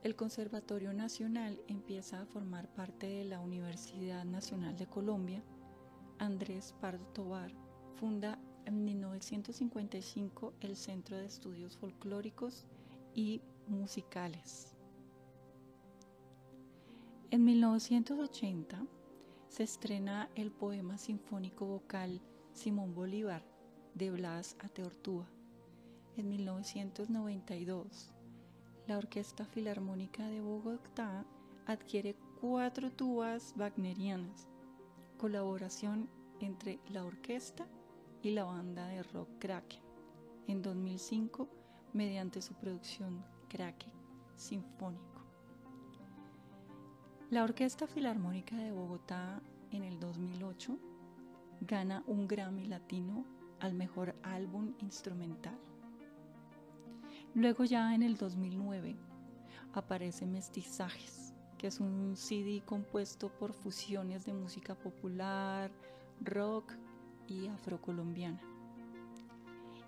el 0.03 0.15
Conservatorio 0.15 0.93
Nacional 0.93 1.61
empieza 1.67 2.21
a 2.21 2.25
formar 2.25 2.67
parte 2.73 3.07
de 3.07 3.25
la 3.25 3.39
Universidad 3.39 4.25
Nacional 4.25 4.75
de 4.75 4.87
Colombia. 4.87 5.43
Andrés 6.17 6.73
Pardo 6.81 7.05
Tobar 7.13 7.51
funda 7.95 8.39
en 8.65 8.83
1955 8.83 10.53
el 10.61 10.75
Centro 10.75 11.17
de 11.17 11.25
Estudios 11.25 11.77
Folclóricos 11.77 12.65
y 13.13 13.41
Musicales. 13.67 14.75
En 17.29 17.43
1980 17.45 18.85
se 19.49 19.63
estrena 19.63 20.29
el 20.35 20.51
poema 20.51 20.97
sinfónico 20.97 21.65
vocal 21.65 22.21
Simón 22.53 22.95
Bolívar 22.95 23.43
de 23.93 24.09
Blas 24.09 24.55
Ateortúa 24.59 25.29
en 26.17 26.27
1992, 26.27 28.13
la 28.91 28.97
Orquesta 28.97 29.45
Filarmónica 29.45 30.27
de 30.27 30.41
Bogotá 30.41 31.23
adquiere 31.65 32.13
cuatro 32.41 32.91
tubas 32.91 33.53
wagnerianas, 33.55 34.49
colaboración 35.17 36.09
entre 36.41 36.77
la 36.89 37.05
orquesta 37.05 37.65
y 38.21 38.31
la 38.31 38.43
banda 38.43 38.87
de 38.87 39.01
rock 39.03 39.29
Kraken, 39.39 39.79
en 40.49 40.61
2005 40.61 41.47
mediante 41.93 42.41
su 42.41 42.53
producción 42.55 43.23
Kraken 43.47 43.93
Sinfónico. 44.35 45.21
La 47.29 47.45
Orquesta 47.45 47.87
Filarmónica 47.87 48.57
de 48.57 48.73
Bogotá 48.73 49.41
en 49.71 49.85
el 49.85 50.01
2008 50.01 50.77
gana 51.61 52.03
un 52.07 52.27
Grammy 52.27 52.65
Latino 52.65 53.23
al 53.61 53.73
mejor 53.73 54.17
álbum 54.21 54.73
instrumental. 54.79 55.70
Luego 57.33 57.63
ya 57.63 57.95
en 57.95 58.03
el 58.03 58.17
2009 58.17 58.95
aparece 59.73 60.25
Mestizajes, 60.25 61.33
que 61.57 61.67
es 61.67 61.79
un 61.79 62.17
CD 62.17 62.61
compuesto 62.65 63.29
por 63.29 63.53
fusiones 63.53 64.25
de 64.25 64.33
música 64.33 64.75
popular, 64.75 65.71
rock 66.19 66.73
y 67.27 67.47
afrocolombiana. 67.47 68.41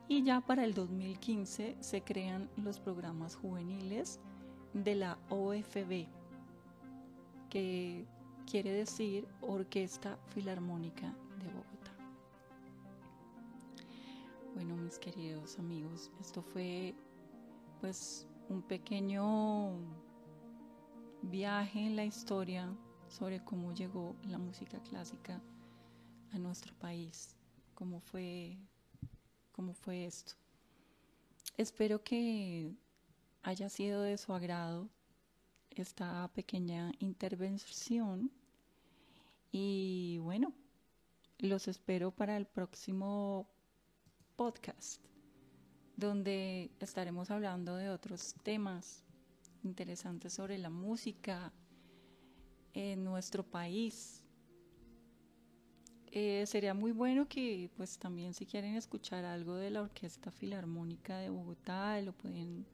Y 0.07 0.23
ya 0.23 0.39
para 0.41 0.63
el 0.63 0.73
2015 0.73 1.77
se 1.79 2.01
crean 2.01 2.49
los 2.55 2.79
programas 2.79 3.35
juveniles 3.35 4.19
de 4.73 4.95
la 4.95 5.17
OFB, 5.29 6.07
que 7.49 8.05
quiere 8.49 8.71
decir 8.71 9.27
Orquesta 9.41 10.17
Filarmónica 10.27 11.13
de 11.39 11.47
Bogotá. 11.47 11.91
Bueno, 14.55 14.77
mis 14.77 14.97
queridos 14.97 15.57
amigos, 15.59 16.11
esto 16.19 16.41
fue 16.41 16.93
pues 17.83 18.25
un 18.47 18.61
pequeño 18.61 19.75
viaje 21.21 21.81
en 21.81 21.97
la 21.97 22.05
historia 22.05 22.73
sobre 23.09 23.43
cómo 23.43 23.73
llegó 23.73 24.15
la 24.23 24.37
música 24.37 24.81
clásica 24.83 25.41
a 26.31 26.39
nuestro 26.39 26.73
país, 26.75 27.35
cómo 27.75 27.99
fue, 27.99 28.57
cómo 29.51 29.73
fue 29.73 30.05
esto. 30.05 30.35
Espero 31.57 32.01
que 32.01 32.73
haya 33.41 33.67
sido 33.67 34.01
de 34.01 34.17
su 34.17 34.31
agrado 34.31 34.87
esta 35.69 36.31
pequeña 36.33 36.93
intervención 36.99 38.31
y 39.51 40.19
bueno, 40.19 40.53
los 41.37 41.67
espero 41.67 42.11
para 42.11 42.37
el 42.37 42.45
próximo 42.45 43.45
podcast 44.37 45.01
donde 45.95 46.71
estaremos 46.79 47.29
hablando 47.31 47.75
de 47.75 47.89
otros 47.89 48.35
temas 48.43 49.03
interesantes 49.63 50.33
sobre 50.33 50.57
la 50.57 50.69
música 50.69 51.53
en 52.73 53.03
nuestro 53.03 53.43
país. 53.43 54.23
Eh, 56.11 56.45
sería 56.45 56.73
muy 56.73 56.91
bueno 56.91 57.27
que 57.27 57.71
pues 57.75 57.97
también 57.97 58.33
si 58.33 58.45
quieren 58.45 58.75
escuchar 58.75 59.25
algo 59.25 59.55
de 59.55 59.71
la 59.71 59.81
Orquesta 59.81 60.31
Filarmónica 60.31 61.17
de 61.17 61.29
Bogotá 61.29 61.99
lo 62.01 62.13
pueden, 62.13 62.65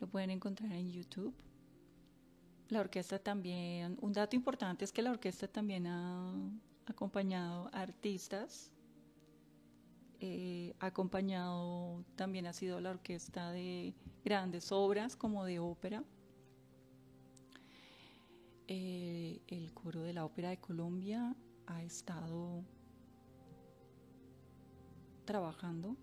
lo 0.00 0.06
pueden 0.06 0.30
encontrar 0.30 0.72
en 0.72 0.90
YouTube. 0.90 1.34
La 2.68 2.80
orquesta 2.80 3.18
también, 3.18 3.98
un 4.00 4.12
dato 4.12 4.34
importante 4.34 4.84
es 4.84 4.92
que 4.92 5.02
la 5.02 5.10
orquesta 5.10 5.46
también 5.46 5.86
ha 5.86 6.32
acompañado 6.86 7.68
artistas 7.72 8.71
eh, 10.24 10.76
acompañado 10.78 12.04
también 12.14 12.46
ha 12.46 12.52
sido 12.52 12.80
la 12.80 12.90
orquesta 12.90 13.50
de 13.50 13.92
grandes 14.24 14.70
obras 14.70 15.16
como 15.16 15.44
de 15.44 15.58
ópera. 15.58 16.04
Eh, 18.68 19.40
el 19.48 19.74
coro 19.74 20.02
de 20.02 20.12
la 20.12 20.24
Ópera 20.24 20.50
de 20.50 20.58
Colombia 20.58 21.34
ha 21.66 21.82
estado 21.82 22.62
trabajando 25.24 25.96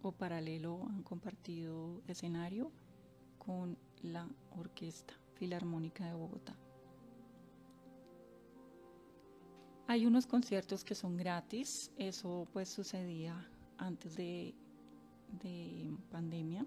o 0.00 0.12
paralelo 0.12 0.86
han 0.88 1.02
compartido 1.02 2.00
escenario 2.06 2.72
con 3.36 3.76
la 4.00 4.30
Orquesta 4.52 5.12
Filarmónica 5.34 6.06
de 6.06 6.14
Bogotá. 6.14 6.56
Hay 9.88 10.04
unos 10.04 10.26
conciertos 10.26 10.82
que 10.82 10.96
son 10.96 11.16
gratis, 11.16 11.92
eso 11.96 12.48
pues 12.52 12.68
sucedía 12.68 13.48
antes 13.78 14.16
de, 14.16 14.52
pandemia, 16.10 16.66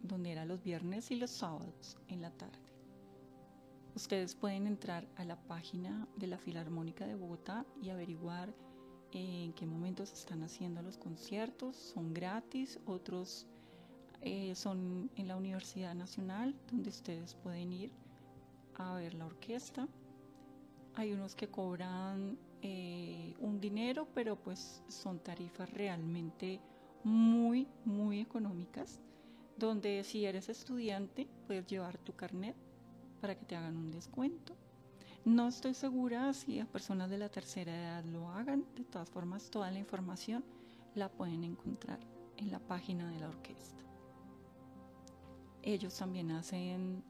donde 0.00 0.32
era 0.32 0.46
los 0.46 0.62
viernes 0.62 1.10
y 1.10 1.16
los 1.16 1.30
sábados 1.30 1.98
en 2.08 2.22
la 2.22 2.30
tarde. 2.30 2.72
Ustedes 3.94 4.34
pueden 4.34 4.66
entrar 4.66 5.06
a 5.16 5.24
la 5.24 5.36
página 5.36 6.08
de 6.16 6.28
la 6.28 6.38
Filarmónica 6.38 7.06
de 7.06 7.14
Bogotá 7.14 7.66
y 7.82 7.90
averiguar 7.90 8.54
en 9.12 9.52
qué 9.52 9.66
momentos 9.66 10.12
están 10.12 10.44
haciendo 10.44 10.80
los 10.80 10.96
conciertos. 10.96 11.76
Son 11.76 12.14
gratis, 12.14 12.80
otros 12.86 13.46
eh, 14.22 14.54
son 14.54 15.10
en 15.16 15.28
la 15.28 15.36
Universidad 15.36 15.94
Nacional, 15.94 16.54
donde 16.70 16.88
ustedes 16.88 17.34
pueden 17.34 17.70
ir 17.74 17.92
a 18.76 18.94
ver 18.94 19.12
la 19.12 19.26
orquesta 19.26 19.86
hay 20.96 21.12
unos 21.12 21.34
que 21.34 21.48
cobran 21.48 22.38
eh, 22.62 23.34
un 23.38 23.60
dinero, 23.60 24.08
pero 24.14 24.36
pues 24.36 24.82
son 24.88 25.18
tarifas 25.20 25.70
realmente 25.70 26.58
muy, 27.04 27.68
muy 27.84 28.20
económicas, 28.20 29.00
donde 29.56 30.02
si 30.04 30.24
eres 30.24 30.48
estudiante 30.48 31.28
puedes 31.46 31.66
llevar 31.66 31.98
tu 31.98 32.14
carnet 32.14 32.56
para 33.20 33.38
que 33.38 33.44
te 33.44 33.56
hagan 33.56 33.76
un 33.76 33.90
descuento. 33.90 34.56
No 35.24 35.48
estoy 35.48 35.74
segura 35.74 36.32
si 36.32 36.60
a 36.60 36.66
personas 36.66 37.10
de 37.10 37.18
la 37.18 37.28
tercera 37.28 37.76
edad 37.76 38.04
lo 38.04 38.30
hagan, 38.30 38.64
de 38.74 38.84
todas 38.84 39.10
formas 39.10 39.50
toda 39.50 39.70
la 39.70 39.78
información 39.78 40.44
la 40.94 41.10
pueden 41.10 41.44
encontrar 41.44 42.00
en 42.38 42.50
la 42.50 42.58
página 42.58 43.10
de 43.10 43.20
la 43.20 43.28
orquesta. 43.28 43.84
Ellos 45.62 45.96
también 45.96 46.30
hacen 46.30 47.02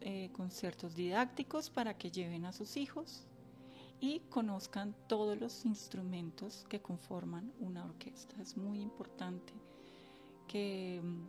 eh, 0.00 0.30
conciertos 0.32 0.94
didácticos 0.94 1.70
para 1.70 1.96
que 1.96 2.10
lleven 2.10 2.44
a 2.44 2.52
sus 2.52 2.76
hijos 2.76 3.24
y 4.00 4.20
conozcan 4.30 4.94
todos 5.08 5.38
los 5.38 5.66
instrumentos 5.66 6.64
que 6.68 6.80
conforman 6.80 7.52
una 7.60 7.84
orquesta. 7.84 8.40
Es 8.40 8.56
muy 8.56 8.80
importante 8.80 9.52
que 10.48 11.00
mm, 11.02 11.28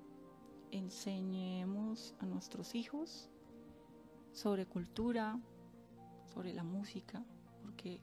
enseñemos 0.72 2.16
a 2.20 2.26
nuestros 2.26 2.74
hijos 2.74 3.30
sobre 4.32 4.66
cultura, 4.66 5.38
sobre 6.34 6.54
la 6.54 6.64
música, 6.64 7.26
porque 7.62 8.00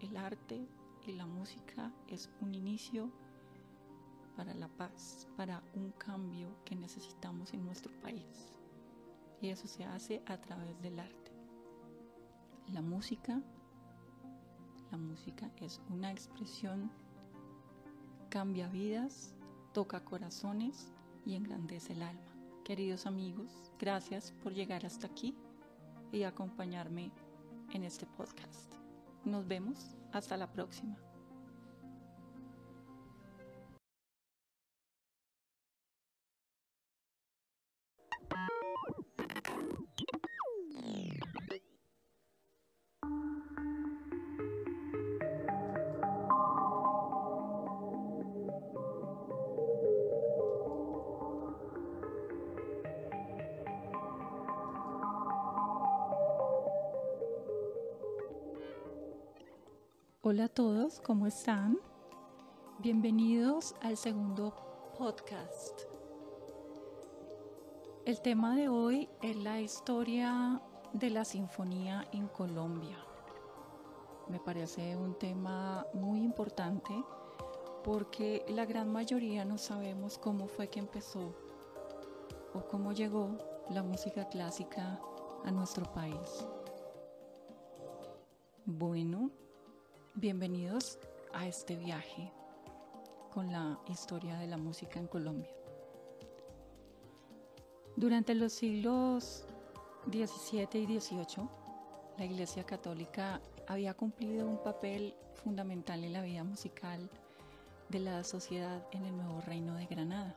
el 0.00 0.16
arte 0.16 0.64
y 1.04 1.12
la 1.12 1.26
música 1.26 1.92
es 2.06 2.30
un 2.40 2.54
inicio 2.54 3.10
para 4.36 4.54
la 4.54 4.68
paz, 4.68 5.26
para 5.36 5.60
un 5.74 5.90
cambio 5.90 6.54
que 6.64 6.76
necesitamos 6.76 7.52
en 7.52 7.64
nuestro 7.64 7.92
país. 8.00 8.52
Y 9.40 9.48
eso 9.48 9.66
se 9.66 9.84
hace 9.84 10.22
a 10.26 10.40
través 10.40 10.80
del 10.80 11.00
arte. 11.00 11.32
La 12.68 12.82
música 12.82 13.42
la 14.90 14.98
música 14.98 15.50
es 15.60 15.80
una 15.90 16.10
expresión, 16.10 16.90
cambia 18.28 18.68
vidas, 18.68 19.34
toca 19.72 20.04
corazones 20.04 20.92
y 21.24 21.34
engrandece 21.34 21.92
el 21.92 22.02
alma. 22.02 22.20
Queridos 22.64 23.06
amigos, 23.06 23.70
gracias 23.78 24.32
por 24.42 24.52
llegar 24.52 24.84
hasta 24.84 25.06
aquí 25.06 25.34
y 26.12 26.22
acompañarme 26.22 27.10
en 27.72 27.84
este 27.84 28.06
podcast. 28.06 28.72
Nos 29.24 29.46
vemos 29.46 29.96
hasta 30.12 30.36
la 30.36 30.50
próxima. 30.50 31.07
Hola 60.30 60.44
a 60.44 60.48
todos, 60.48 61.00
¿cómo 61.00 61.26
están? 61.26 61.78
Bienvenidos 62.80 63.74
al 63.80 63.96
segundo 63.96 64.52
podcast. 64.98 65.84
El 68.04 68.20
tema 68.20 68.54
de 68.54 68.68
hoy 68.68 69.08
es 69.22 69.36
la 69.36 69.58
historia 69.62 70.60
de 70.92 71.08
la 71.08 71.24
sinfonía 71.24 72.06
en 72.12 72.28
Colombia. 72.28 72.98
Me 74.28 74.38
parece 74.38 74.98
un 74.98 75.14
tema 75.14 75.86
muy 75.94 76.22
importante 76.22 76.92
porque 77.82 78.44
la 78.50 78.66
gran 78.66 78.92
mayoría 78.92 79.46
no 79.46 79.56
sabemos 79.56 80.18
cómo 80.18 80.46
fue 80.46 80.68
que 80.68 80.80
empezó 80.80 81.34
o 82.52 82.68
cómo 82.68 82.92
llegó 82.92 83.38
la 83.70 83.82
música 83.82 84.28
clásica 84.28 85.00
a 85.46 85.50
nuestro 85.50 85.90
país. 85.90 86.46
Bueno, 88.66 89.30
Bienvenidos 90.20 90.98
a 91.32 91.46
este 91.46 91.76
viaje 91.76 92.32
con 93.32 93.52
la 93.52 93.78
historia 93.88 94.36
de 94.36 94.48
la 94.48 94.56
música 94.56 94.98
en 94.98 95.06
Colombia. 95.06 95.54
Durante 97.94 98.34
los 98.34 98.52
siglos 98.52 99.46
XVII 100.06 100.66
y 100.72 100.98
XVIII, 100.98 101.48
la 102.18 102.24
Iglesia 102.24 102.64
Católica 102.64 103.40
había 103.68 103.94
cumplido 103.94 104.48
un 104.48 104.60
papel 104.60 105.14
fundamental 105.34 106.02
en 106.02 106.14
la 106.14 106.22
vida 106.22 106.42
musical 106.42 107.08
de 107.88 108.00
la 108.00 108.24
sociedad 108.24 108.84
en 108.90 109.04
el 109.04 109.16
nuevo 109.16 109.40
reino 109.42 109.76
de 109.76 109.86
Granada. 109.86 110.36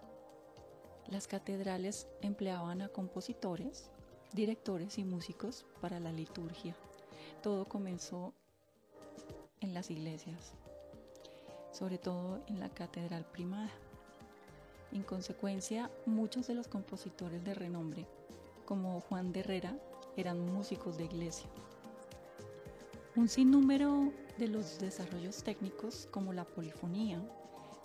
Las 1.08 1.26
catedrales 1.26 2.08
empleaban 2.22 2.84
a 2.84 2.89
compositores, 2.89 3.89
directores 4.32 5.00
y 5.00 5.06
músicos 5.06 5.65
para 5.82 6.00
la 6.00 6.12
liturgia. 6.12 6.76
Todo 7.41 7.65
comenzó 7.65 8.36
en 9.62 9.74
las 9.74 9.89
iglesias, 9.89 10.54
sobre 11.71 11.97
todo 11.97 12.41
en 12.47 12.60
la 12.60 12.69
Catedral 12.69 13.26
Primada. 13.26 13.71
En 14.91 15.04
consecuencia, 15.04 15.89
muchos 16.06 16.47
de 16.47 16.56
los 16.56 16.67
compositores 16.67 17.43
de 17.43 17.54
renombre, 17.54 18.06
como 18.65 19.00
Juan 19.02 19.32
de 19.32 19.39
Herrera, 19.39 19.78
eran 20.17 20.45
músicos 20.54 20.97
de 20.97 21.06
iglesia. 21.06 21.50
Un 23.15 23.30
sinnúmero 23.30 24.12
de 24.38 24.47
los 24.47 24.80
desarrollos 24.80 25.43
técnicos, 25.43 26.08
como 26.12 26.34
la 26.34 26.43
polifonía, 26.45 27.21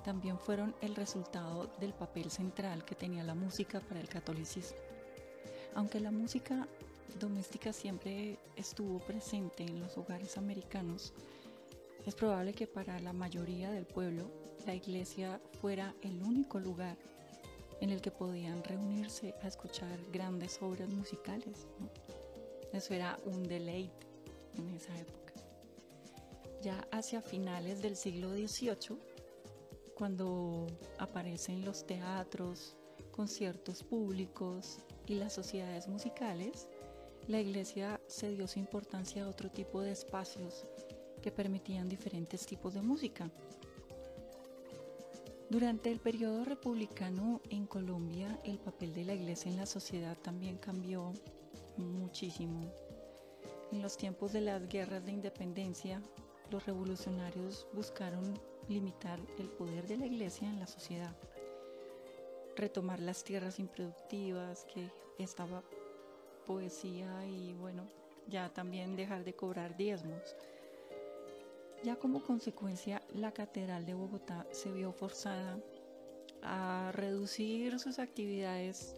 también 0.05 0.39
fueron 0.39 0.75
el 0.81 0.95
resultado 0.95 1.69
del 1.81 1.93
papel 1.93 2.31
central 2.31 2.85
que 2.85 2.95
tenía 2.95 3.25
la 3.25 3.35
música 3.35 3.81
para 3.81 4.01
el 4.01 4.09
catolicismo. 4.09 4.79
Aunque 5.75 6.01
la 6.01 6.11
música 6.11 6.69
doméstica 7.19 7.73
siempre 7.73 8.39
estuvo 8.57 9.01
presente 9.01 9.65
en 9.65 9.81
los 9.81 9.99
hogares 9.99 10.39
americanos, 10.39 11.13
es 12.07 12.15
probable 12.15 12.55
que 12.55 12.69
para 12.69 12.99
la 13.01 13.13
mayoría 13.13 13.73
del 13.73 13.85
pueblo 13.85 14.31
la 14.65 14.75
iglesia 14.75 15.41
fuera 15.61 15.95
el 16.03 16.23
único 16.23 16.61
lugar 16.61 16.97
en 17.81 17.91
el 17.91 18.01
que 18.01 18.13
podían 18.13 18.63
reunirse 18.63 19.35
a 19.43 19.49
escuchar 19.49 19.99
grandes 20.13 20.63
obras 20.63 20.89
musicales. 20.89 21.67
Eso 22.73 22.95
era 22.95 23.19
un 23.27 23.43
deleite 23.43 24.07
en 24.57 24.71
esa 24.71 24.97
época. 24.99 25.35
Ya 26.63 26.87
hacia 26.93 27.21
finales 27.21 27.83
del 27.83 27.97
siglo 27.97 28.33
XVIII, 28.33 28.99
cuando 29.95 30.69
aparecen 30.99 31.65
los 31.65 31.87
teatros, 31.87 32.77
conciertos 33.11 33.83
públicos 33.83 34.79
y 35.07 35.17
las 35.17 35.33
sociedades 35.33 35.89
musicales, 35.89 36.69
la 37.27 37.41
iglesia 37.41 38.01
se 38.07 38.31
dio 38.31 38.47
su 38.47 38.61
importancia 38.61 39.25
a 39.25 39.29
otro 39.29 39.51
tipo 39.51 39.81
de 39.83 39.91
espacios 39.91 40.67
que 41.27 41.33
permitían 41.33 41.89
diferentes 41.89 42.47
tipos 42.47 42.73
de 42.75 42.83
música. 42.83 43.29
Durante 45.51 45.91
el 45.91 45.99
periodo 45.99 46.45
republicano 46.45 47.41
en 47.51 47.67
Colombia, 47.67 48.39
el 48.45 48.61
papel 48.61 48.95
de 48.95 49.05
la 49.05 49.15
iglesia 49.15 49.51
en 49.51 49.57
la 49.57 49.67
sociedad 49.67 50.17
también 50.23 50.57
cambió 50.59 51.13
muchísimo. 51.79 52.73
En 53.73 53.83
los 53.83 53.97
tiempos 53.97 54.35
de 54.35 54.43
las 54.43 54.69
guerras 54.69 55.05
de 55.05 55.11
independencia, 55.11 56.01
los 56.53 56.65
revolucionarios 56.65 57.67
buscaron 57.73 58.39
limitar 58.69 59.19
el 59.41 59.49
poder 59.49 59.89
de 59.89 59.97
la 59.97 60.07
iglesia 60.07 60.49
en 60.49 60.61
la 60.61 60.69
sociedad, 60.69 61.17
retomar 62.55 63.01
las 63.01 63.25
tierras 63.25 63.59
improductivas, 63.59 64.65
que 64.73 64.93
estaba 65.19 65.65
poesía 66.47 67.27
y 67.27 67.53
bueno, 67.55 67.89
ya 68.29 68.49
también 68.55 68.95
dejar 68.95 69.25
de 69.25 69.35
cobrar 69.35 69.77
diezmos. 69.77 70.37
Ya 71.85 71.97
como 71.97 72.23
consecuencia, 72.23 73.03
la 73.13 73.33
Catedral 73.33 73.87
de 73.87 73.95
Bogotá 73.95 74.47
se 74.51 74.73
vio 74.73 74.93
forzada 74.93 75.59
a 76.43 76.91
reducir 76.93 77.79
sus 77.79 77.99
actividades 77.99 78.97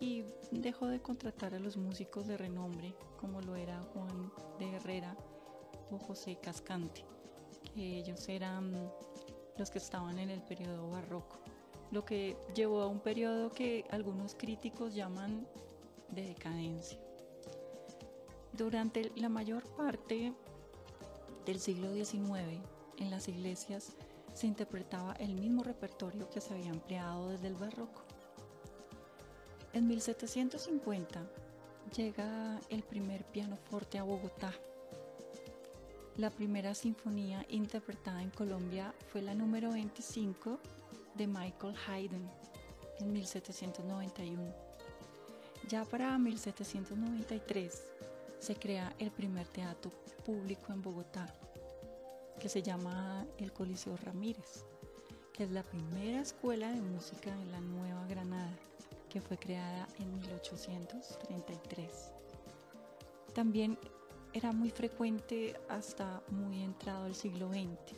y 0.00 0.24
dejó 0.50 0.86
de 0.86 1.00
contratar 1.00 1.54
a 1.54 1.58
los 1.58 1.76
músicos 1.76 2.26
de 2.26 2.36
renombre 2.36 2.94
como 3.18 3.40
lo 3.40 3.56
era 3.56 3.80
Juan 3.92 4.32
de 4.58 4.76
Herrera 4.76 5.16
o 5.90 5.98
José 5.98 6.38
Cascante, 6.40 7.04
que 7.74 7.98
ellos 7.98 8.28
eran 8.28 8.90
los 9.56 9.70
que 9.70 9.78
estaban 9.78 10.18
en 10.18 10.30
el 10.30 10.42
periodo 10.42 10.90
barroco, 10.90 11.38
lo 11.90 12.04
que 12.04 12.36
llevó 12.54 12.82
a 12.82 12.86
un 12.86 13.00
periodo 13.00 13.50
que 13.50 13.84
algunos 13.90 14.34
críticos 14.34 14.94
llaman 14.94 15.46
de 16.10 16.22
decadencia. 16.22 16.98
Durante 18.52 19.10
la 19.16 19.28
mayor 19.28 19.64
parte 19.76 20.32
del 21.46 21.60
siglo 21.60 21.92
XIX, 21.92 22.60
en 22.98 23.10
las 23.10 23.28
iglesias 23.28 23.92
se 24.32 24.46
interpretaba 24.46 25.12
el 25.14 25.34
mismo 25.34 25.62
repertorio 25.62 26.28
que 26.30 26.40
se 26.40 26.54
había 26.54 26.70
empleado 26.70 27.30
desde 27.30 27.48
el 27.48 27.54
barroco. 27.54 28.02
En 29.72 29.86
1750 29.86 31.22
llega 31.96 32.60
el 32.70 32.82
primer 32.82 33.24
pianoforte 33.24 33.98
a 33.98 34.04
Bogotá. 34.04 34.52
La 36.16 36.30
primera 36.30 36.74
sinfonía 36.74 37.44
interpretada 37.48 38.22
en 38.22 38.30
Colombia 38.30 38.94
fue 39.10 39.20
la 39.20 39.34
número 39.34 39.72
25 39.72 40.58
de 41.14 41.26
Michael 41.26 41.74
Haydn 41.86 42.30
en 43.00 43.12
1791. 43.12 44.54
Ya 45.68 45.84
para 45.84 46.16
1793 46.18 47.93
se 48.44 48.56
crea 48.56 48.94
el 48.98 49.10
primer 49.10 49.48
teatro 49.48 49.90
público 50.22 50.70
en 50.70 50.82
Bogotá, 50.82 51.34
que 52.38 52.50
se 52.50 52.62
llama 52.62 53.26
el 53.38 53.54
Coliseo 53.54 53.96
Ramírez, 53.96 54.66
que 55.32 55.44
es 55.44 55.50
la 55.50 55.62
primera 55.62 56.20
escuela 56.20 56.70
de 56.70 56.82
música 56.82 57.30
en 57.32 57.50
la 57.50 57.60
Nueva 57.60 58.06
Granada, 58.06 58.54
que 59.08 59.22
fue 59.22 59.38
creada 59.38 59.88
en 59.98 60.20
1833. 60.20 62.12
También 63.34 63.78
era 64.34 64.52
muy 64.52 64.68
frecuente 64.68 65.58
hasta 65.70 66.22
muy 66.28 66.62
entrado 66.62 67.06
el 67.06 67.14
siglo 67.14 67.48
XX 67.48 67.96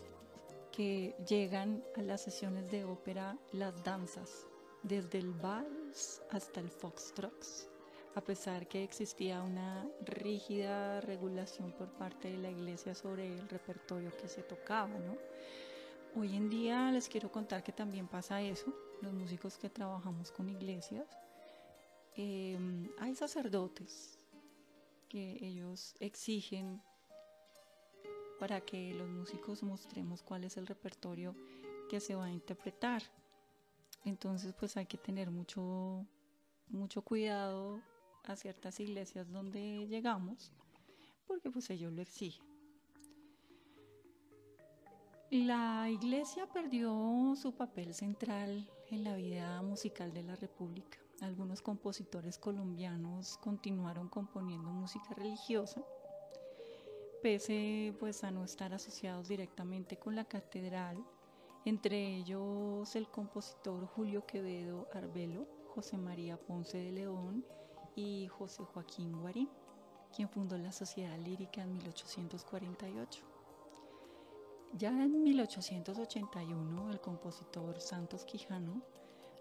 que 0.71 1.17
llegan 1.29 1.83
a 1.97 2.03
las 2.03 2.21
sesiones 2.21 2.71
de 2.71 2.85
ópera 2.85 3.37
las 3.51 3.83
danzas, 3.83 4.47
desde 4.85 5.19
el 5.19 5.33
vals 5.33 6.23
hasta 6.31 6.61
el 6.61 6.71
foxtrot 6.71 7.75
a 8.17 8.23
pesar 8.23 8.67
que 8.67 8.83
existía 8.83 9.43
una 9.43 9.87
rígida 10.01 11.03
regulación 11.03 11.71
por 11.73 11.89
parte 11.93 12.31
de 12.31 12.39
la 12.39 12.51
iglesia 12.51 12.95
sobre 12.95 13.27
el 13.27 13.47
repertorio 13.47 14.11
que 14.17 14.27
se 14.27 14.43
tocaba, 14.43 14.99
¿no? 14.99 15.19
Hoy 16.19 16.35
en 16.35 16.49
día 16.49 16.91
les 16.93 17.11
quiero 17.11 17.31
contar 17.31 17.63
que 17.63 17.73
también 17.73 18.09
pasa 18.09 18.41
eso, 18.41 18.75
los 19.03 19.13
músicos 19.13 19.59
que 19.59 19.69
trabajamos 19.69 20.33
con 20.33 20.49
iglesias, 20.49 21.07
em, 22.15 22.89
hay 22.99 23.15
sacerdotes 23.15 24.19
que 25.11 25.37
ellos 25.43 25.95
exigen 26.01 26.81
para 28.41 28.63
que 28.63 28.95
los 28.95 29.11
músicos 29.11 29.63
mostremos 29.63 30.23
cuál 30.23 30.45
es 30.45 30.57
el 30.57 30.67
repertorio 30.67 31.35
que 31.91 32.01
se 32.01 32.15
va 32.15 32.25
a 32.25 32.33
interpretar. 32.33 33.03
Entonces 34.07 34.55
pues 34.59 34.75
hay 34.79 34.87
que 34.87 34.97
tener 34.97 35.31
mucho, 35.31 36.07
mucho 36.69 37.03
cuidado 37.03 37.83
a 38.33 38.37
ciertas 38.37 38.81
iglesias 38.81 39.31
donde 39.31 39.87
llegamos, 39.89 40.53
porque 41.27 41.51
pues 41.51 41.71
ellos 41.71 41.93
lo 41.93 42.03
exigen. 42.03 42.45
La 45.31 45.91
iglesia 45.91 46.47
perdió 46.47 47.35
su 47.35 47.53
papel 47.57 47.95
central 47.95 48.71
en 48.91 49.03
la 49.03 49.17
vida 49.17 49.61
musical 49.61 50.13
de 50.15 50.23
la 50.23 50.37
República. 50.37 50.99
Algunos 51.21 51.63
compositores 51.63 52.39
colombianos 52.39 53.37
continuaron 53.39 54.09
componiendo 54.09 54.71
música 54.71 55.15
religiosa, 55.15 55.83
pese 57.23 57.93
pues 57.99 58.23
a 58.23 58.31
no 58.31 58.45
estar 58.45 58.73
asociados 58.73 59.27
directamente 59.27 59.97
con 59.97 60.15
la 60.15 60.27
catedral, 60.27 61.05
entre 61.65 62.17
ellos 62.17 62.95
el 62.95 63.09
compositor 63.09 63.87
Julio 63.87 64.25
Quevedo 64.27 64.89
Arbelo, 64.93 65.49
José 65.75 65.99
María 65.99 66.37
Ponce 66.37 66.79
de 66.79 66.93
León 66.93 67.45
y 67.97 68.29
José 68.29 68.63
Joaquín 68.63 69.21
Guarín, 69.21 69.49
quien 70.15 70.29
fundó 70.29 70.57
la 70.57 70.71
Sociedad 70.71 71.19
Lírica 71.19 71.63
en 71.63 71.73
1848. 71.73 73.25
Ya 74.75 74.91
en 74.91 75.23
1881 75.23 76.91
el 76.93 77.01
compositor 77.01 77.81
Santos 77.81 78.25
Quijano 78.25 78.83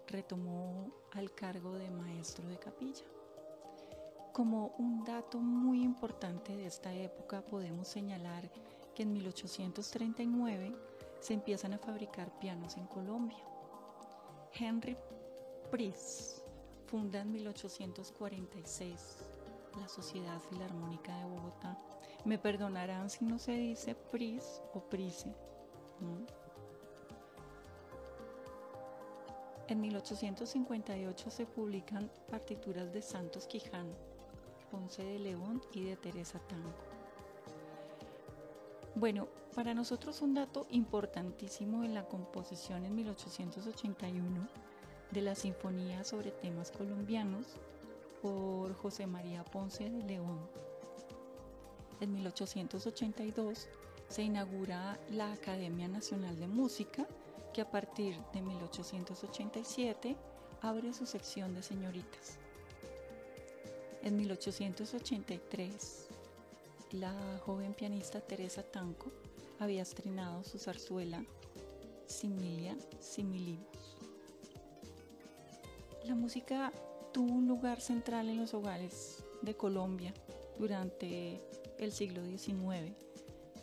retomó 0.08 0.90
al 1.12 1.32
cargo 1.34 1.74
de 1.74 1.90
maestro 1.90 2.48
de 2.48 2.58
capilla. 2.58 3.04
Como 4.32 4.74
un 4.78 5.04
dato 5.04 5.38
muy 5.38 5.82
importante 5.82 6.56
de 6.56 6.66
esta 6.66 6.92
época 6.94 7.42
podemos 7.42 7.88
señalar 7.88 8.50
que 8.94 9.02
en 9.02 9.12
1839 9.12 10.74
se 11.20 11.34
empiezan 11.34 11.74
a 11.74 11.78
fabricar 11.78 12.38
pianos 12.38 12.76
en 12.76 12.86
Colombia. 12.86 13.44
Henry 14.52 14.96
Pries 15.70 16.35
funda 16.86 17.20
en 17.20 17.32
1846 17.32 19.18
la 19.80 19.88
Sociedad 19.88 20.40
Filarmónica 20.48 21.16
de 21.18 21.24
Bogotá. 21.24 21.78
Me 22.24 22.38
perdonarán 22.38 23.10
si 23.10 23.24
no 23.24 23.38
se 23.38 23.52
dice 23.52 23.94
Pris 23.94 24.62
o 24.72 24.80
Prise. 24.80 25.34
En 29.68 29.80
1858 29.80 31.30
se 31.30 31.46
publican 31.46 32.10
partituras 32.30 32.92
de 32.92 33.02
Santos 33.02 33.46
Quijano, 33.46 33.94
Ponce 34.70 35.02
de 35.04 35.18
León 35.18 35.60
y 35.72 35.84
de 35.84 35.96
Teresa 35.96 36.38
Tango. 36.38 36.72
Bueno, 38.94 39.28
para 39.54 39.74
nosotros 39.74 40.22
un 40.22 40.34
dato 40.34 40.66
importantísimo 40.70 41.84
en 41.84 41.94
la 41.94 42.06
composición 42.06 42.84
en 42.84 42.94
1881 42.94 44.65
de 45.10 45.22
la 45.22 45.34
Sinfonía 45.34 46.04
sobre 46.04 46.30
temas 46.30 46.70
colombianos 46.70 47.46
por 48.22 48.74
José 48.74 49.06
María 49.06 49.44
Ponce 49.44 49.88
de 49.88 50.02
León. 50.02 50.40
En 52.00 52.12
1882 52.12 53.68
se 54.08 54.22
inaugura 54.22 54.98
la 55.10 55.32
Academia 55.32 55.88
Nacional 55.88 56.38
de 56.38 56.46
Música, 56.46 57.06
que 57.52 57.60
a 57.60 57.70
partir 57.70 58.18
de 58.32 58.42
1887 58.42 60.16
abre 60.60 60.92
su 60.92 61.06
sección 61.06 61.54
de 61.54 61.62
señoritas. 61.62 62.38
En 64.02 64.16
1883, 64.16 66.08
la 66.92 67.40
joven 67.44 67.74
pianista 67.74 68.20
Teresa 68.20 68.62
Tanco 68.62 69.10
había 69.58 69.82
estrenado 69.82 70.44
su 70.44 70.58
zarzuela 70.58 71.24
Similia 72.06 72.76
Similibus. 73.00 73.75
La 76.06 76.14
música 76.14 76.72
tuvo 77.12 77.32
un 77.32 77.48
lugar 77.48 77.80
central 77.80 78.28
en 78.28 78.36
los 78.36 78.54
hogares 78.54 79.24
de 79.42 79.56
Colombia 79.56 80.14
durante 80.56 81.40
el 81.80 81.90
siglo 81.90 82.24
XIX. 82.24 82.94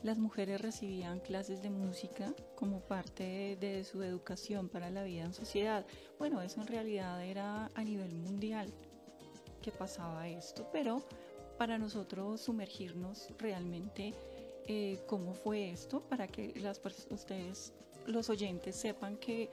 Las 0.04 0.18
mujeres 0.18 0.60
recibían 0.60 1.22
clases 1.22 1.62
de 1.62 1.70
música 1.70 2.34
como 2.56 2.82
parte 2.82 3.56
de, 3.62 3.86
su 3.86 4.04
educación 4.04 4.68
para 4.68 4.90
la 4.90 5.04
vida 5.04 5.24
en 5.24 5.34
sociedad. 5.34 5.86
Bueno, 6.20 6.42
eso 6.42 6.60
en 6.60 6.68
realidad 6.68 7.24
era 7.24 7.72
a 7.76 7.84
nivel 7.86 8.14
mundial 8.14 8.68
que 9.62 9.72
pasaba 9.72 10.28
esto, 10.28 10.68
pero 10.74 11.02
para 11.58 11.78
nosotros 11.78 12.42
sumergirnos 12.42 13.30
realmente 13.38 14.14
eh, 14.68 15.00
cómo 15.08 15.34
fue 15.34 15.70
esto, 15.72 16.02
para 16.02 16.28
que 16.28 16.54
ustedes, 17.10 17.72
los 18.06 18.30
oyentes, 18.30 18.76
sepan 18.76 19.16
que 19.16 19.50